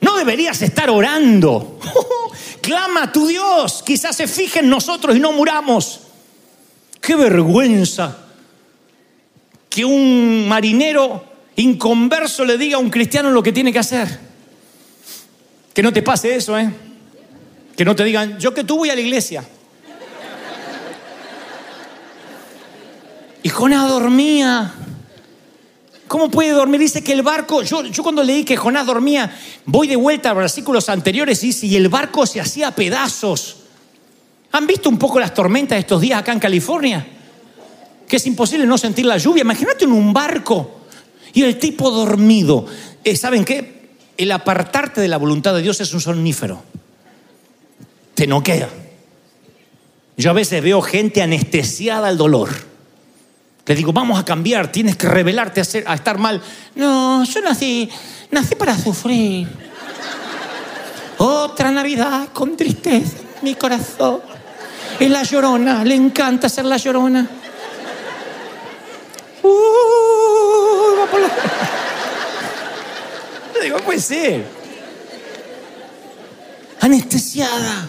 [0.00, 1.78] No deberías estar orando.
[2.60, 6.00] Clama a tu Dios, quizás se fije en nosotros y no muramos.
[7.00, 8.18] Qué vergüenza
[9.68, 11.24] que un marinero
[11.56, 14.18] inconverso le diga a un cristiano lo que tiene que hacer.
[15.72, 16.70] Que no te pase eso, ¿eh?
[17.76, 19.44] Que no te digan, yo que tú voy a la iglesia.
[23.42, 24.74] Y Jonás dormía.
[26.10, 26.80] ¿Cómo puede dormir?
[26.80, 29.32] Dice que el barco, yo, yo cuando leí que Jonás dormía,
[29.64, 33.58] voy de vuelta a versículos anteriores y dice, y el barco se hacía pedazos.
[34.50, 37.06] ¿Han visto un poco las tormentas de estos días acá en California?
[38.10, 39.42] que es imposible no sentir la lluvia.
[39.42, 40.80] Imagínate en un barco
[41.32, 42.66] y el tipo dormido.
[43.04, 43.90] Eh, ¿Saben qué?
[44.16, 46.60] El apartarte de la voluntad de Dios es un somnífero.
[48.14, 48.68] Te noquea.
[50.16, 52.69] Yo a veces veo gente anestesiada al dolor.
[53.70, 56.42] Le digo, vamos a cambiar, tienes que revelarte a, a estar mal.
[56.74, 57.88] No, yo nací,
[58.32, 59.46] nací para sufrir.
[61.18, 64.22] Otra Navidad con tristeza, mi corazón.
[64.98, 67.30] Es la llorona, le encanta ser la llorona.
[69.44, 71.28] Uh, va por la...
[73.62, 74.44] digo, puede ser.
[76.80, 77.88] Anestesiada.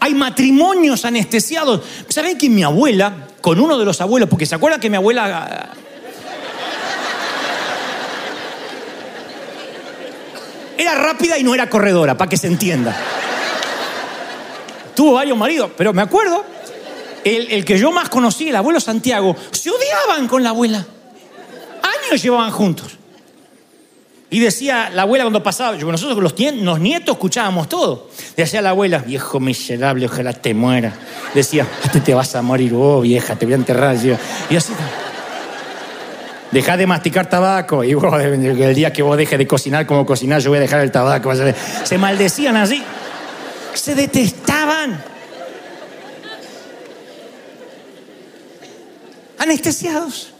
[0.00, 1.82] Hay matrimonios anestesiados.
[2.08, 5.70] ¿Saben que mi abuela, con uno de los abuelos, porque se acuerda que mi abuela
[10.76, 12.96] era rápida y no era corredora, para que se entienda.
[14.94, 16.44] Tuvo varios maridos, pero me acuerdo
[17.24, 20.84] el, que yo más conocí, el abuelo Santiago, se odiaban con la abuela.
[21.82, 22.97] Años llevaban juntos.
[24.30, 28.10] Y decía la abuela cuando pasaba, nosotros los, nietos escuchábamos todo.
[28.36, 30.92] Decía la abuela, viejo miserable, ojalá te muera.
[31.34, 31.66] Decía,
[32.04, 33.96] te, vas a morir, oh vieja, te voy a enterrar.
[34.50, 34.72] Y así.
[36.50, 37.84] Deja de masticar tabaco.
[37.84, 40.90] Y el día que vos dejes de cocinar como cocinar, yo voy a dejar el
[40.90, 41.32] tabaco.
[41.84, 42.82] Se maldecían así.
[43.72, 45.08] Se detestaban.
[49.38, 50.32] anestesiados.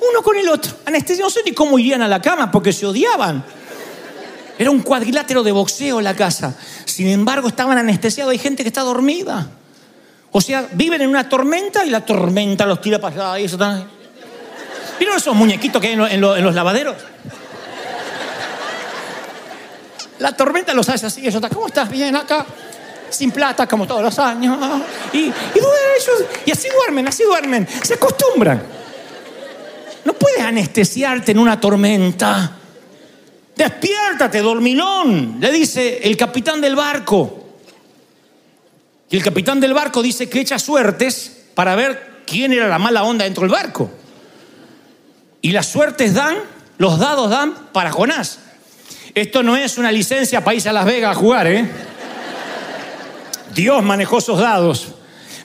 [0.00, 1.34] Uno con el otro, anestesiados.
[1.34, 3.44] No sé ni cómo irían a la cama porque se odiaban.
[4.58, 6.56] Era un cuadrilátero de boxeo la casa.
[6.84, 8.32] Sin embargo, estaban anestesiados.
[8.32, 9.48] Hay gente que está dormida.
[10.32, 13.40] O sea, viven en una tormenta y la tormenta los tira para allá.
[13.40, 13.56] Y eso
[14.98, 16.96] ¿Vieron esos muñequitos que hay en, los lavaderos?
[20.18, 21.26] La tormenta los hace así.
[21.26, 21.88] Eso está, ¿Cómo estás?
[21.88, 22.44] Bien acá
[23.10, 24.58] sin plata como todos los años.
[25.12, 25.32] Y, y,
[26.46, 27.66] y así duermen, así duermen.
[27.82, 28.77] Se acostumbran.
[30.08, 32.56] No puedes anestesiarte en una tormenta.
[33.54, 37.44] Despiértate, dormilón, le dice el capitán del barco.
[39.10, 43.04] Y el capitán del barco dice que echa suertes para ver quién era la mala
[43.04, 43.90] onda dentro del barco.
[45.42, 46.38] Y las suertes dan,
[46.78, 48.38] los dados dan para Jonás.
[49.14, 51.70] Esto no es una licencia para irse a Las Vegas a jugar, ¿eh?
[53.54, 54.86] Dios manejó esos dados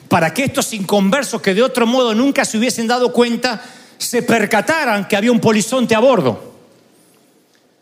[0.08, 3.62] para que estos inconversos que de otro modo nunca se hubiesen dado cuenta,
[3.98, 6.54] se percataran que había un polizonte a bordo.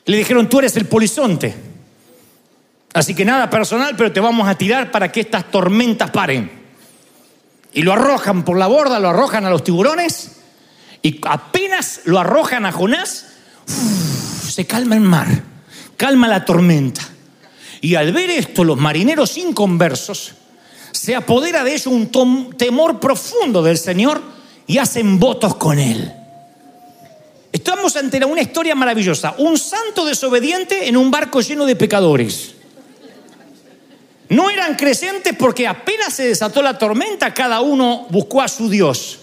[0.05, 1.55] Le dijeron, tú eres el polizonte.
[2.95, 6.51] Así que nada personal, pero te vamos a tirar para que estas tormentas paren.
[7.73, 10.33] Y lo arrojan por la borda, lo arrojan a los tiburones,
[11.01, 13.27] y apenas lo arrojan a Jonás,
[14.47, 15.27] se calma el mar,
[15.97, 17.01] calma la tormenta.
[17.81, 20.35] Y al ver esto, los marineros inconversos,
[20.93, 24.23] se apodera de ellos un temor profundo del Señor
[24.67, 26.13] y hacen votos con Él.
[27.53, 29.35] Estamos ante una historia maravillosa.
[29.39, 32.55] Un santo desobediente en un barco lleno de pecadores.
[34.31, 39.19] No eran creyentes porque apenas se desató la tormenta, cada uno buscó a su Dios.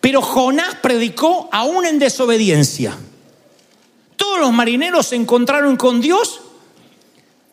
[0.00, 2.96] Pero Jonás predicó aún en desobediencia.
[4.16, 6.40] Todos los marineros se encontraron con Dios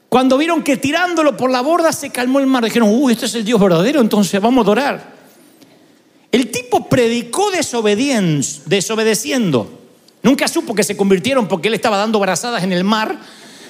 [0.09, 2.63] cuando vieron que tirándolo por la borda se calmó el mar.
[2.63, 5.16] Dijeron, uy, este es el Dios verdadero, entonces vamos a adorar.
[6.37, 9.79] El tipo predicó desobedeciendo.
[10.21, 13.17] Nunca supo que se convirtieron porque él estaba dando brazadas en el mar,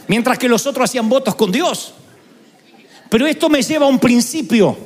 [0.09, 1.93] mientras que los otros hacían votos con Dios.
[3.09, 4.77] Pero esto me lleva a un principio.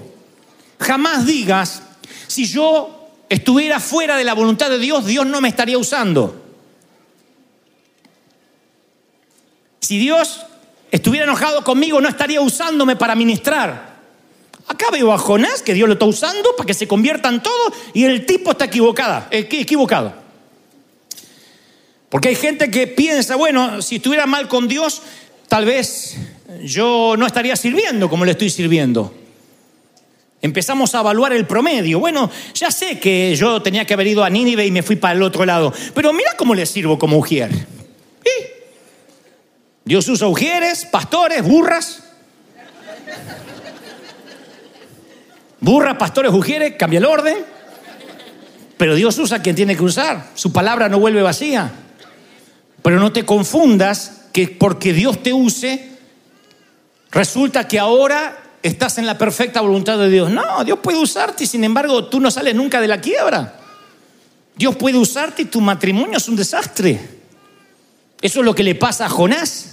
[0.79, 1.81] Jamás digas,
[2.27, 6.39] si yo estuviera fuera de la voluntad de Dios, Dios no me estaría usando.
[9.79, 10.41] Si Dios
[10.91, 13.90] estuviera enojado conmigo, no estaría usándome para ministrar.
[14.71, 18.05] Acá veo a Jonás que Dios lo está usando para que se conviertan todos y
[18.05, 20.13] el tipo está equivocada, equivocado.
[22.07, 25.01] Porque hay gente que piensa, bueno, si estuviera mal con Dios,
[25.49, 26.15] tal vez
[26.63, 29.13] yo no estaría sirviendo como le estoy sirviendo.
[30.41, 31.99] Empezamos a evaluar el promedio.
[31.99, 35.15] Bueno, ya sé que yo tenía que haber ido a Nínive y me fui para
[35.15, 37.51] el otro lado, pero mira cómo le sirvo como ujier.
[39.83, 42.03] Dios usa ujieres, pastores, burras.
[45.61, 47.37] Burras, pastores, ujieres, cambia el orden.
[48.77, 50.31] Pero Dios usa quien tiene que usar.
[50.33, 51.71] Su palabra no vuelve vacía.
[52.81, 55.91] Pero no te confundas que porque Dios te use,
[57.11, 60.31] Resulta que ahora estás en la perfecta voluntad de Dios.
[60.31, 63.59] No, Dios puede usarte y sin embargo tú no sales nunca de la quiebra.
[64.55, 66.99] Dios puede usarte y tu matrimonio es un desastre.
[68.21, 69.70] Eso es lo que le pasa a Jonás.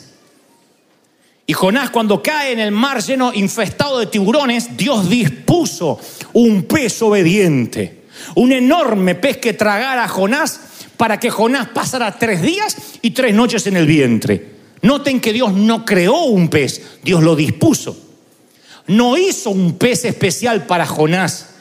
[1.51, 5.99] Y Jonás cuando cae en el mar lleno, infestado de tiburones, Dios dispuso
[6.35, 8.03] un pez obediente,
[8.35, 10.61] un enorme pez que tragara a Jonás
[10.99, 14.59] para que Jonás pasara tres días y tres noches en el vientre.
[14.83, 17.99] Noten que Dios no creó un pez, Dios lo dispuso.
[18.89, 21.55] No hizo un pez especial para Jonás.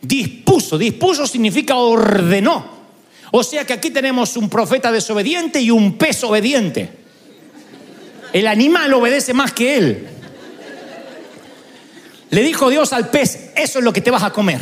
[0.00, 2.64] Dispuso, dispuso significa ordenó.
[3.32, 6.99] O sea que aquí tenemos un profeta desobediente y un pez obediente.
[8.32, 10.08] El animal obedece más que él.
[12.30, 14.60] Le dijo Dios al pez, eso es lo que te vas a comer.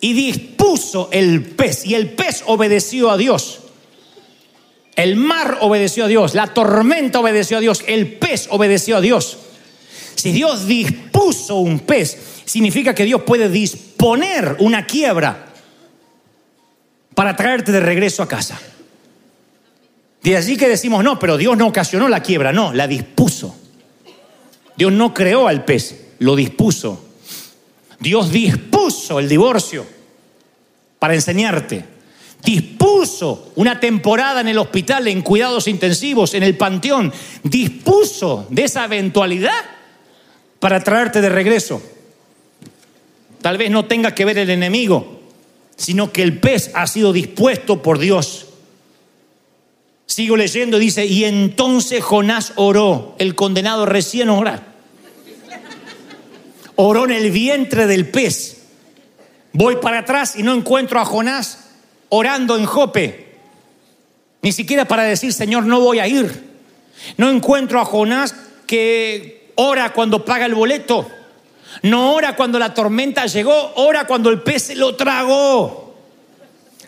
[0.00, 3.60] Y dispuso el pez, y el pez obedeció a Dios.
[4.94, 9.38] El mar obedeció a Dios, la tormenta obedeció a Dios, el pez obedeció a Dios.
[10.14, 15.46] Si Dios dispuso un pez, significa que Dios puede disponer una quiebra
[17.14, 18.60] para traerte de regreso a casa.
[20.24, 23.54] De allí que decimos, no, pero Dios no ocasionó la quiebra, no, la dispuso.
[24.76, 27.04] Dios no creó al pez, lo dispuso.
[28.00, 29.86] Dios dispuso el divorcio
[30.98, 31.94] para enseñarte
[32.44, 38.84] dispuso una temporada en el hospital, en cuidados intensivos, en el panteón, dispuso de esa
[38.84, 39.64] eventualidad
[40.60, 41.82] para traerte de regreso.
[43.40, 45.22] Tal vez no tenga que ver el enemigo,
[45.76, 48.46] sino que el pez ha sido dispuesto por Dios.
[50.06, 54.74] Sigo leyendo, dice, y entonces Jonás oró, el condenado recién ora.
[56.76, 58.62] Oró en el vientre del pez.
[59.52, 61.70] Voy para atrás y no encuentro a Jonás
[62.08, 63.38] orando en Jope.
[64.42, 66.44] Ni siquiera para decir, Señor, no voy a ir.
[67.16, 68.34] No encuentro a Jonás
[68.66, 71.08] que ora cuando paga el boleto.
[71.82, 75.83] No ora cuando la tormenta llegó, ora cuando el pez se lo tragó.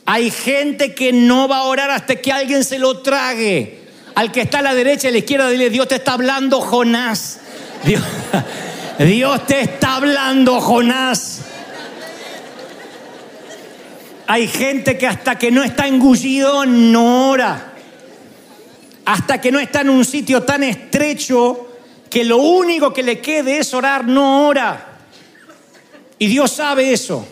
[0.07, 3.81] Hay gente que no va a orar hasta que alguien se lo trague.
[4.15, 6.61] Al que está a la derecha y a la izquierda, dile, Dios te está hablando,
[6.61, 7.41] Jonás.
[7.85, 8.03] Dios,
[9.01, 11.41] Dios te está hablando, Jonás.
[14.29, 17.73] Hay gente que hasta que no está engullido no ora.
[19.05, 21.69] Hasta que no está en un sitio tan estrecho
[22.09, 24.99] que lo único que le quede es orar, no ora.
[26.19, 27.27] Y Dios sabe eso.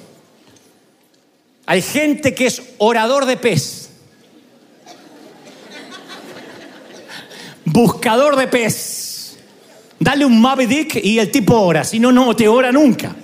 [1.67, 3.91] Hay gente que es orador de pez.
[7.65, 9.37] Buscador de pez.
[9.99, 13.17] Dale un Moby Dick y el tipo ora, si no, no te ora nunca.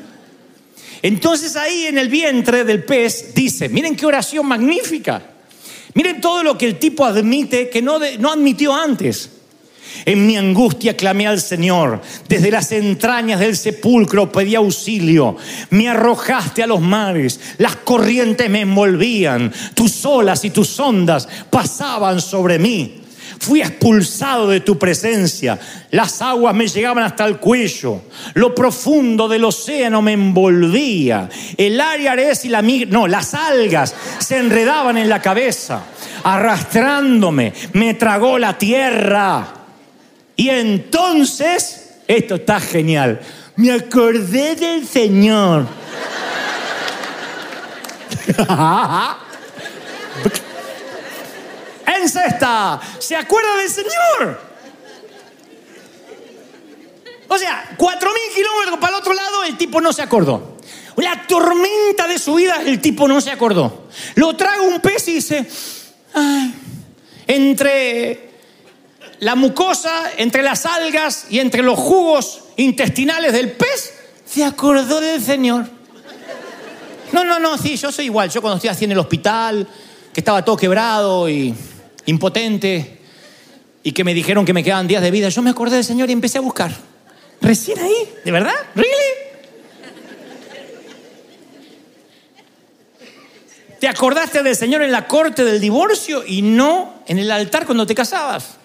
[1.02, 5.22] Entonces ahí en el vientre del pez dice, miren qué oración magnífica.
[5.94, 9.30] Miren todo lo que el tipo admite que no, no admitió antes.
[10.04, 12.00] En mi angustia clamé al Señor.
[12.28, 15.36] Desde las entrañas del sepulcro pedí auxilio.
[15.70, 17.40] Me arrojaste a los mares.
[17.58, 19.52] Las corrientes me envolvían.
[19.74, 23.00] Tus olas y tus ondas pasaban sobre mí.
[23.40, 25.58] Fui expulsado de tu presencia.
[25.92, 28.02] Las aguas me llegaban hasta el cuello.
[28.34, 31.26] Lo profundo del océano me envolvía.
[31.56, 35.84] El Ariares y la no, las algas se enredaban en la cabeza,
[36.22, 37.54] arrastrándome.
[37.72, 39.59] Me tragó la tierra.
[40.40, 43.20] Y entonces, esto está genial,
[43.56, 45.66] me acordé del Señor.
[51.86, 54.40] en cesta, se acuerda del Señor.
[57.28, 60.56] O sea, cuatro mil kilómetros para el otro lado, el tipo no se acordó.
[60.96, 63.88] La tormenta de su vida, el tipo no se acordó.
[64.14, 65.46] Lo traga un pez y dice,
[67.26, 68.29] entre
[69.20, 73.94] la mucosa, entre las algas y entre los jugos intestinales del pez,
[74.24, 75.66] se acordó del Señor.
[77.12, 78.30] No, no, no, sí, yo soy igual.
[78.30, 79.66] Yo cuando estoy así en el hospital,
[80.12, 81.54] que estaba todo quebrado y
[82.06, 82.98] impotente,
[83.82, 86.08] y que me dijeron que me quedaban días de vida, yo me acordé del Señor
[86.08, 86.72] y empecé a buscar.
[87.42, 88.54] Recién ahí, ¿de verdad?
[88.74, 88.96] ¿Really?
[93.80, 97.86] ¿Te acordaste del Señor en la corte del divorcio y no en el altar cuando
[97.86, 98.59] te casabas?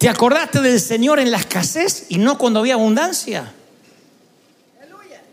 [0.00, 3.52] ¿Te acordaste del Señor en la escasez y no cuando había abundancia?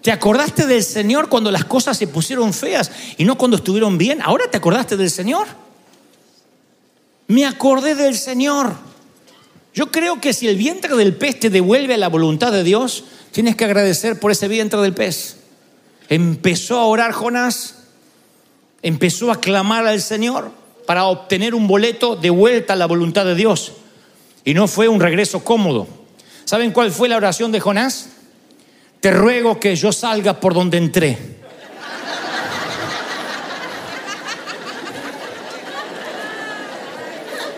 [0.01, 4.21] ¿Te acordaste del Señor cuando las cosas se pusieron feas y no cuando estuvieron bien?
[4.21, 5.47] ¿Ahora te acordaste del Señor?
[7.27, 8.73] Me acordé del Señor.
[9.73, 13.05] Yo creo que si el vientre del pez te devuelve a la voluntad de Dios,
[13.31, 15.37] tienes que agradecer por ese vientre del pez.
[16.09, 17.75] Empezó a orar Jonás,
[18.81, 20.51] empezó a clamar al Señor
[20.85, 23.71] para obtener un boleto de vuelta a la voluntad de Dios.
[24.47, 25.89] Y no fue un regreso cómodo.
[26.45, 28.11] ¿Saben cuál fue la oración de Jonás?
[29.01, 31.17] Te ruego que yo salga por donde entré.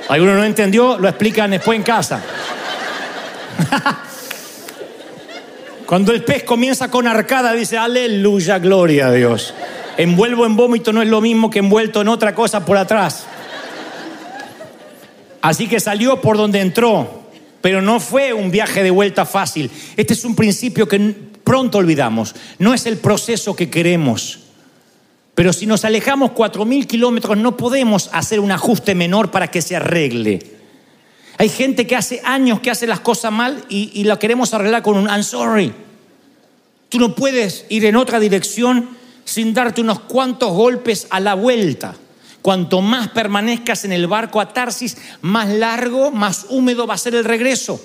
[0.08, 0.98] ¿Alguno no entendió?
[0.98, 2.24] Lo explican después en casa.
[5.86, 9.54] Cuando el pez comienza con arcada, dice, aleluya, gloria a Dios.
[9.96, 13.28] Envuelvo en vómito no es lo mismo que envuelto en otra cosa por atrás.
[15.42, 17.24] Así que salió por donde entró,
[17.62, 19.72] pero no fue un viaje de vuelta fácil.
[19.96, 21.00] Este es un principio que
[21.44, 22.36] pronto olvidamos.
[22.58, 24.40] No es el proceso que queremos.
[25.36, 29.62] Pero si nos alejamos cuatro mil kilómetros, no podemos hacer un ajuste menor para que
[29.62, 30.40] se arregle.
[31.38, 34.84] Hay gente que hace años que hace las cosas mal y, y la queremos arreglar
[34.84, 35.72] con un I'm sorry.
[36.90, 38.90] Tú no puedes ir en otra dirección
[39.24, 41.96] sin darte unos cuantos golpes a la vuelta.
[42.42, 47.16] Cuanto más permanezcas en el barco a Tarsis, más largo, más húmedo va a ser
[47.16, 47.82] el regreso.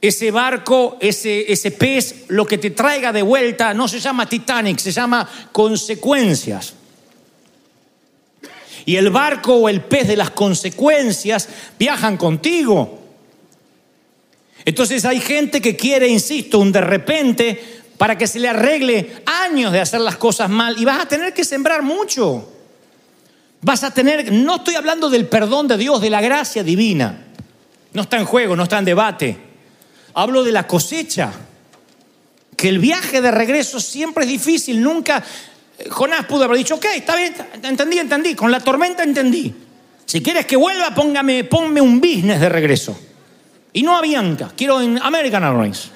[0.00, 4.78] Ese barco, ese, ese pez, lo que te traiga de vuelta no se llama Titanic,
[4.78, 6.74] se llama consecuencias.
[8.84, 13.00] Y el barco o el pez de las consecuencias viajan contigo.
[14.64, 19.72] Entonces hay gente que quiere, insisto, un de repente para que se le arregle años
[19.72, 22.51] de hacer las cosas mal y vas a tener que sembrar mucho.
[23.62, 27.26] Vas a tener, no estoy hablando del perdón de Dios, de la gracia divina.
[27.92, 29.38] No está en juego, no está en debate.
[30.14, 31.32] Hablo de la cosecha.
[32.56, 34.82] Que el viaje de regreso siempre es difícil.
[34.82, 35.22] Nunca,
[35.78, 38.34] eh, Jonás pudo haber dicho, ok, está bien, entendí, entendí.
[38.34, 39.54] Con la tormenta entendí.
[40.06, 42.98] Si quieres que vuelva, póngame, ponme un business de regreso.
[43.72, 45.90] Y no a Bianca, quiero en American Airlines.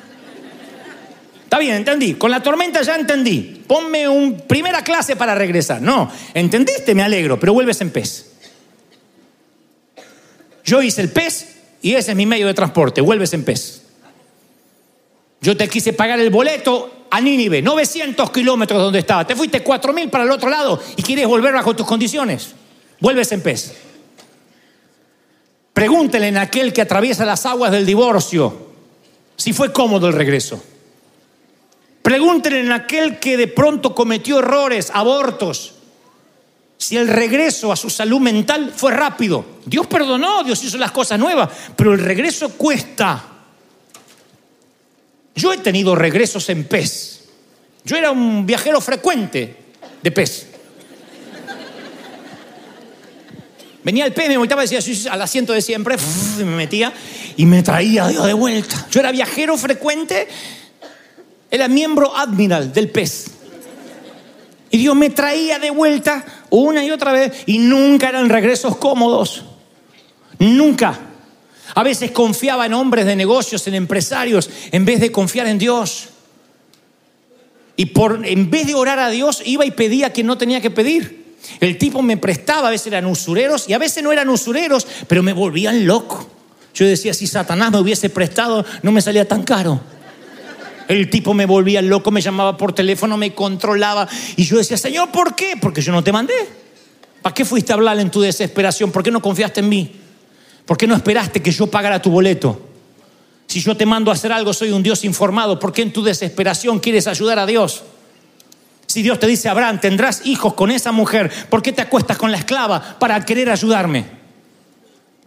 [1.46, 2.14] Está bien, entendí.
[2.14, 3.62] Con la tormenta ya entendí.
[3.68, 5.80] Ponme un primera clase para regresar.
[5.80, 8.32] No, entendiste, me alegro, pero vuelves en pez.
[10.64, 13.00] Yo hice el pez y ese es mi medio de transporte.
[13.00, 13.82] Vuelves en pez.
[15.40, 19.24] Yo te quise pagar el boleto a Nínive, 900 kilómetros donde estaba.
[19.24, 22.56] Te fuiste 4.000 para el otro lado y quieres volver bajo tus condiciones.
[22.98, 23.72] Vuelves en pez.
[25.72, 28.66] Pregúntele en aquel que atraviesa las aguas del divorcio
[29.36, 30.60] si fue cómodo el regreso.
[32.06, 35.72] Pregúntenle en aquel que de pronto cometió errores, abortos,
[36.78, 39.44] si el regreso a su salud mental fue rápido.
[39.64, 43.24] Dios perdonó, Dios hizo las cosas nuevas, pero el regreso cuesta.
[45.34, 47.24] Yo he tenido regresos en pez.
[47.84, 49.56] Yo era un viajero frecuente
[50.00, 50.46] de pez.
[53.82, 55.96] Venía el pez, me volteaba y decía al asiento de siempre,
[56.38, 56.92] me metía.
[57.36, 58.86] y me traía Dios de vuelta.
[58.92, 60.28] Yo era viajero frecuente,
[61.50, 63.26] era miembro admiral del pez.
[64.70, 69.44] Y Dios me traía de vuelta una y otra vez y nunca eran regresos cómodos.
[70.38, 70.98] Nunca.
[71.74, 76.08] A veces confiaba en hombres de negocios, en empresarios, en vez de confiar en Dios.
[77.76, 80.70] Y por, en vez de orar a Dios, iba y pedía quien no tenía que
[80.70, 81.26] pedir.
[81.60, 85.22] El tipo me prestaba, a veces eran usureros y a veces no eran usureros, pero
[85.22, 86.28] me volvían loco.
[86.74, 89.80] Yo decía, si Satanás me hubiese prestado, no me salía tan caro.
[90.88, 94.08] El tipo me volvía loco, me llamaba por teléfono, me controlaba.
[94.36, 95.54] Y yo decía, Señor, ¿por qué?
[95.60, 96.34] Porque yo no te mandé.
[97.22, 98.92] ¿Para qué fuiste a hablar en tu desesperación?
[98.92, 99.92] ¿Por qué no confiaste en mí?
[100.64, 102.60] ¿Por qué no esperaste que yo pagara tu boleto?
[103.46, 105.58] Si yo te mando a hacer algo, soy un Dios informado.
[105.58, 107.82] ¿Por qué en tu desesperación quieres ayudar a Dios?
[108.86, 112.30] Si Dios te dice, Abraham, tendrás hijos con esa mujer, ¿por qué te acuestas con
[112.30, 114.06] la esclava para querer ayudarme?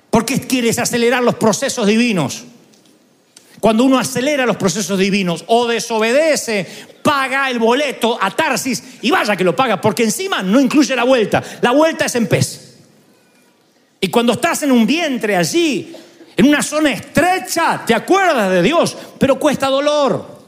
[0.10, 2.45] ¿Por qué quieres acelerar los procesos divinos?
[3.60, 6.66] Cuando uno acelera los procesos divinos o desobedece,
[7.01, 11.03] paga el boleto a Tarsis y vaya que lo paga, porque encima no incluye la
[11.03, 11.43] vuelta.
[11.62, 12.78] La vuelta es en pez.
[13.99, 15.93] Y cuando estás en un vientre allí,
[16.38, 20.39] en una zona estrecha, te acuerdas de Dios, pero cuesta dolor.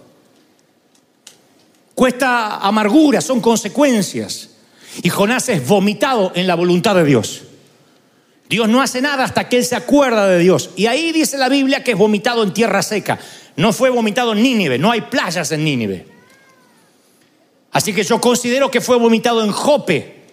[1.93, 4.51] Cuesta amargura, son consecuencias.
[5.03, 7.43] Y Jonás es vomitado en la voluntad de Dios.
[8.52, 10.72] Dios no hace nada hasta que él se acuerda de Dios.
[10.76, 13.18] Y ahí dice la Biblia que es vomitado en tierra seca.
[13.56, 16.06] No fue vomitado en Nínive, no hay playas en Nínive.
[17.72, 20.24] Así que yo considero que fue vomitado en Jope,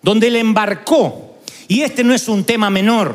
[0.00, 1.36] donde él embarcó.
[1.68, 3.14] Y este no es un tema menor.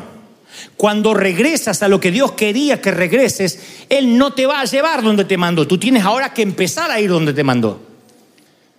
[0.76, 3.58] Cuando regresas a lo que Dios quería que regreses,
[3.88, 5.66] Él no te va a llevar donde te mandó.
[5.66, 7.80] Tú tienes ahora que empezar a ir donde te mandó.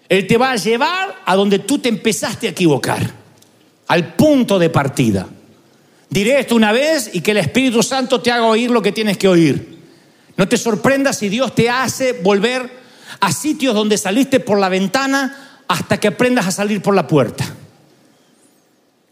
[0.08, 3.02] Él te va a llevar a donde tú te empezaste a equivocar,
[3.88, 5.28] al punto de partida.
[6.12, 9.18] Diré esto una vez y que el Espíritu Santo te haga oír lo que tienes
[9.18, 9.80] que oír.
[10.36, 12.70] No te sorprendas si Dios te hace volver
[13.22, 17.46] a sitios donde saliste por la ventana hasta que aprendas a salir por la puerta.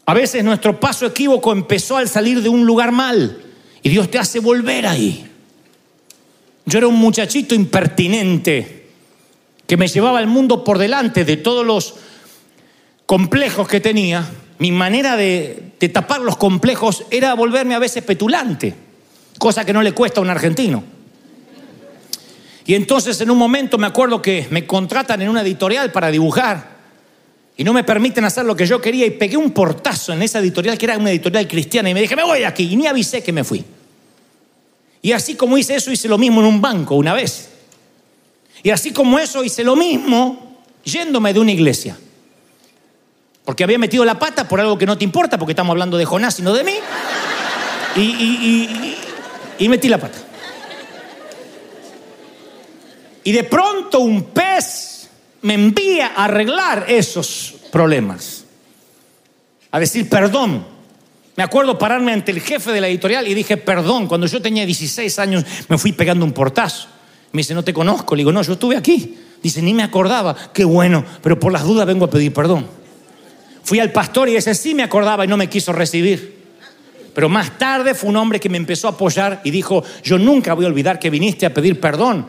[0.04, 3.44] A veces nuestro paso equívoco empezó al salir de un lugar mal
[3.82, 5.26] y Dios te hace volver ahí.
[6.66, 8.88] Yo era un muchachito impertinente
[9.66, 11.94] que me llevaba el mundo por delante de todos los
[13.06, 14.28] complejos que tenía
[14.60, 18.74] mi manera de, tapar los complejos era volverme a veces petulante,
[19.38, 20.84] cosa que no le cuesta a un argentino.
[22.66, 26.76] Y entonces en un momento me acuerdo que me contratan en una editorial para dibujar
[27.56, 30.40] y no me permiten hacer lo que yo quería y pegué un portazo en esa
[30.40, 32.86] editorial que era una editorial cristiana y me dije, me voy de aquí y ni
[32.86, 33.64] avisé que me fui.
[35.00, 37.48] Y así como hice eso, hice lo mismo en un banco una vez.
[38.62, 41.96] Y así como eso, hice lo mismo yéndome de una iglesia.
[43.44, 46.04] Porque había metido la pata por algo que no te importa, porque estamos hablando de
[46.04, 46.74] Jonás y no de mí.
[47.96, 50.18] Y, metí la pata.
[53.24, 55.10] Y de pronto un pez
[55.42, 58.44] me envía a arreglar esos problemas.
[59.70, 60.80] A decir perdón.
[61.36, 64.06] Me acuerdo pararme ante el jefe de la editorial y dije perdón.
[64.06, 66.88] Cuando yo tenía 16 años me fui pegando un portazo.
[67.32, 68.14] Me dice, no te conozco.
[68.14, 69.16] Le digo, no, yo estuve aquí.
[69.42, 70.36] Dice, ni me acordaba.
[70.52, 72.79] Qué bueno, pero por las dudas vengo a pedir perdón.
[73.62, 76.40] Fui al pastor y ese sí me acordaba y no me quiso recibir.
[77.14, 80.54] Pero más tarde fue un hombre que me empezó a apoyar y dijo, yo nunca
[80.54, 82.26] voy a olvidar que viniste a pedir perdón.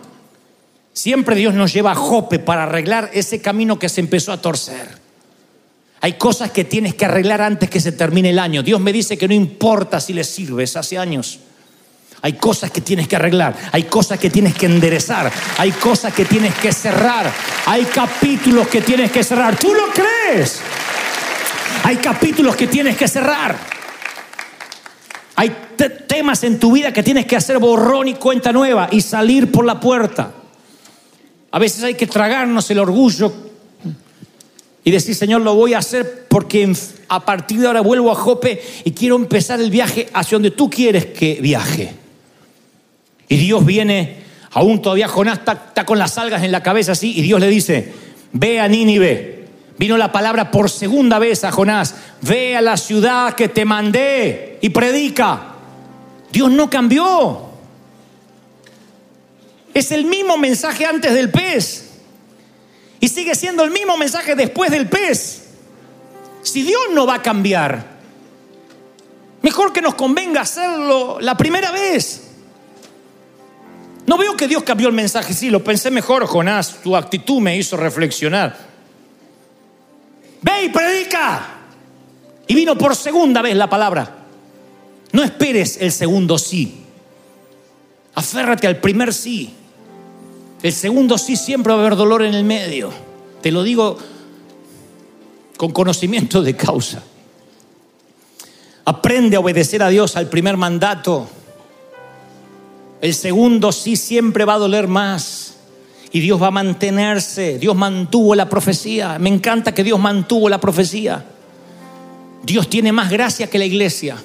[0.93, 4.99] Siempre Dios nos lleva a Jope para arreglar ese camino que se empezó a torcer.
[6.01, 8.63] Hay cosas que tienes que arreglar antes que se termine el año.
[8.63, 11.39] Dios me dice que no importa si le sirves hace años.
[12.23, 16.25] Hay cosas que tienes que arreglar, hay cosas que tienes que enderezar, hay cosas que
[16.25, 17.31] tienes que cerrar,
[17.65, 19.57] hay capítulos que tienes que cerrar.
[19.57, 20.61] ¿Tú lo crees?
[21.83, 23.57] Hay capítulos que tienes que cerrar.
[25.35, 25.55] Hay
[26.07, 29.65] temas en tu vida que tienes que hacer borrón y cuenta nueva y salir por
[29.65, 30.33] la puerta.
[31.51, 33.33] A veces hay que tragarnos el orgullo
[34.83, 36.71] y decir, Señor, lo voy a hacer porque
[37.07, 40.69] a partir de ahora vuelvo a Jope y quiero empezar el viaje hacia donde tú
[40.69, 41.93] quieres que viaje.
[43.27, 44.17] Y Dios viene,
[44.51, 47.91] aún todavía Jonás está, con las algas en la cabeza así, y Dios le dice,
[48.33, 49.40] ve a Nínive
[49.77, 54.59] Vino la palabra por segunda vez a Jonás, ve a la ciudad que te mandé
[54.61, 55.55] y predica.
[56.31, 57.49] Dios no cambió.
[59.73, 61.89] Es el mismo mensaje antes del pez.
[62.99, 65.49] Y sigue siendo el mismo mensaje después del pez.
[66.43, 67.85] Si Dios no va a cambiar,
[69.41, 72.27] mejor que nos convenga hacerlo la primera vez.
[74.05, 77.55] No veo que Dios cambió el mensaje, sí, lo pensé mejor, Jonás, tu actitud me
[77.55, 78.70] hizo reflexionar.
[80.41, 81.47] Ve y predica.
[82.47, 84.17] Y vino por segunda vez la palabra.
[85.11, 86.83] No esperes el segundo sí.
[88.15, 89.53] Aférrate al primer sí.
[90.61, 92.91] El segundo sí siempre va a haber dolor en el medio.
[93.41, 93.97] Te lo digo
[95.57, 97.03] con conocimiento de causa.
[98.85, 101.27] Aprende a obedecer a Dios al primer mandato.
[102.99, 105.50] El segundo sí siempre va a doler más.
[106.11, 107.57] Y Dios va a mantenerse.
[107.57, 109.17] Dios mantuvo la profecía.
[109.17, 111.23] Me encanta que Dios mantuvo la profecía.
[112.43, 114.17] Dios tiene más gracia que la iglesia.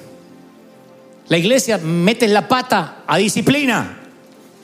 [1.27, 3.99] La iglesia mete la pata a disciplina.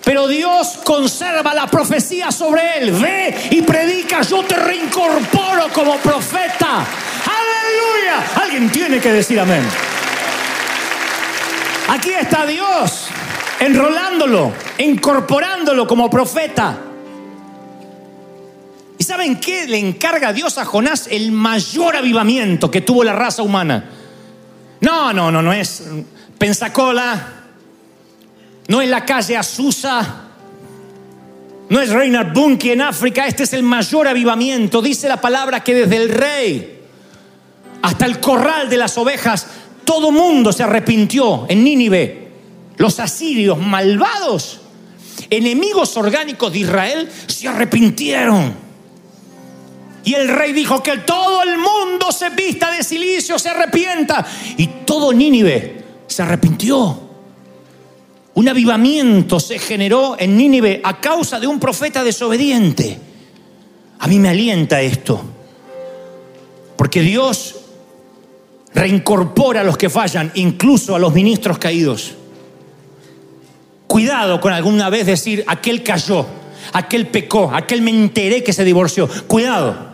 [0.04, 2.92] Pero Dios conserva la profecía sobre él.
[2.92, 6.86] Ve y predica, yo te reincorporo como profeta.
[7.26, 8.44] Aleluya.
[8.44, 9.64] Alguien tiene que decir amén.
[11.88, 13.08] Aquí está Dios
[13.60, 16.78] enrolándolo, incorporándolo como profeta.
[19.04, 21.10] ¿Y saben qué le encarga Dios a Jonás?
[21.12, 23.90] El mayor avivamiento que tuvo la raza humana.
[24.80, 25.84] No, no, no, no es
[26.38, 27.44] Pensacola,
[28.70, 30.22] no es la calle Azusa,
[31.68, 34.82] no es Reinhard Bunke en África, este es el mayor avivamiento.
[34.82, 36.80] Dice la palabra que desde el rey
[37.82, 39.48] hasta el corral de las ovejas,
[39.84, 42.32] todo mundo se arrepintió en Nínive.
[42.78, 44.62] Los asirios malvados,
[45.30, 48.63] enemigos orgánicos de Israel, se arrepintieron.
[50.06, 54.26] Y el rey dijo que todo el mundo se vista de silicio, se arrepienta.
[54.58, 57.00] Y todo Nínive se arrepintió.
[58.36, 63.00] Un avivamiento se generó en Nínive a causa de un profeta desobediente.
[64.00, 65.24] A mí me alienta esto.
[66.76, 67.56] Porque Dios
[68.74, 72.16] reincorpora a los que fallan, incluso a los ministros caídos.
[73.88, 76.26] Cuidado con alguna vez decir, aquel cayó,
[76.74, 79.08] aquel pecó, aquel me enteré que se divorció.
[79.28, 79.93] Cuidado.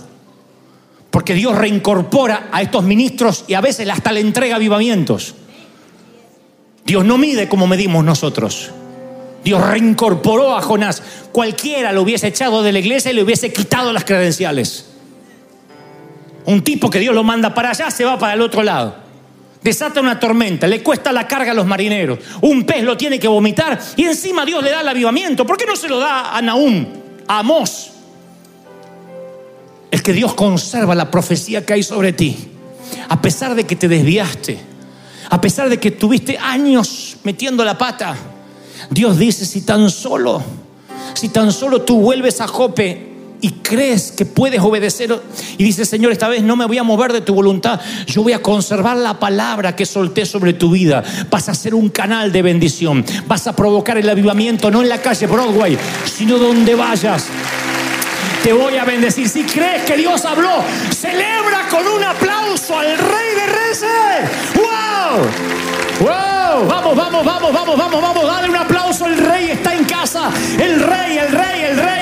[1.20, 5.36] Porque Dios reincorpora a estos ministros y a veces hasta le entrega avivamientos.
[6.86, 8.72] Dios no mide como medimos nosotros.
[9.44, 11.04] Dios reincorporó a Jonás.
[11.34, 14.92] Cualquiera lo hubiese echado de la iglesia y le hubiese quitado las credenciales.
[16.46, 18.96] Un tipo que Dios lo manda para allá se va para el otro lado.
[19.62, 22.20] Desata una tormenta, le cuesta la carga a los marineros.
[22.40, 25.46] Un pez lo tiene que vomitar y encima Dios le da el avivamiento.
[25.46, 26.86] ¿Por qué no se lo da a Naúm,
[27.28, 27.99] a Amós?
[29.92, 32.38] Es que Dios conserva la profecía que hay sobre ti.
[33.08, 34.60] A pesar de que te desviaste,
[35.30, 38.16] a pesar de que tuviste años metiendo la pata,
[38.90, 40.42] Dios dice, si tan solo,
[41.14, 43.08] si tan solo tú vuelves a Jope
[43.42, 45.22] y crees que puedes obedecer
[45.58, 48.34] y dices, Señor, esta vez no me voy a mover de tu voluntad, yo voy
[48.34, 51.04] a conservar la palabra que solté sobre tu vida.
[51.30, 55.02] Vas a ser un canal de bendición, vas a provocar el avivamiento, no en la
[55.02, 57.28] calle Broadway, sino donde vayas
[58.44, 59.28] te voy a bendecir.
[59.28, 63.86] Si crees que Dios habló, celebra con un aplauso al Rey de Reyes.
[64.56, 65.22] ¡Wow!
[66.00, 66.68] ¡Wow!
[66.68, 68.28] Vamos, vamos, vamos, vamos, vamos, vamos.
[68.28, 69.06] Dale un aplauso.
[69.06, 70.32] El Rey está en casa.
[70.58, 71.99] El Rey, el Rey, el Rey.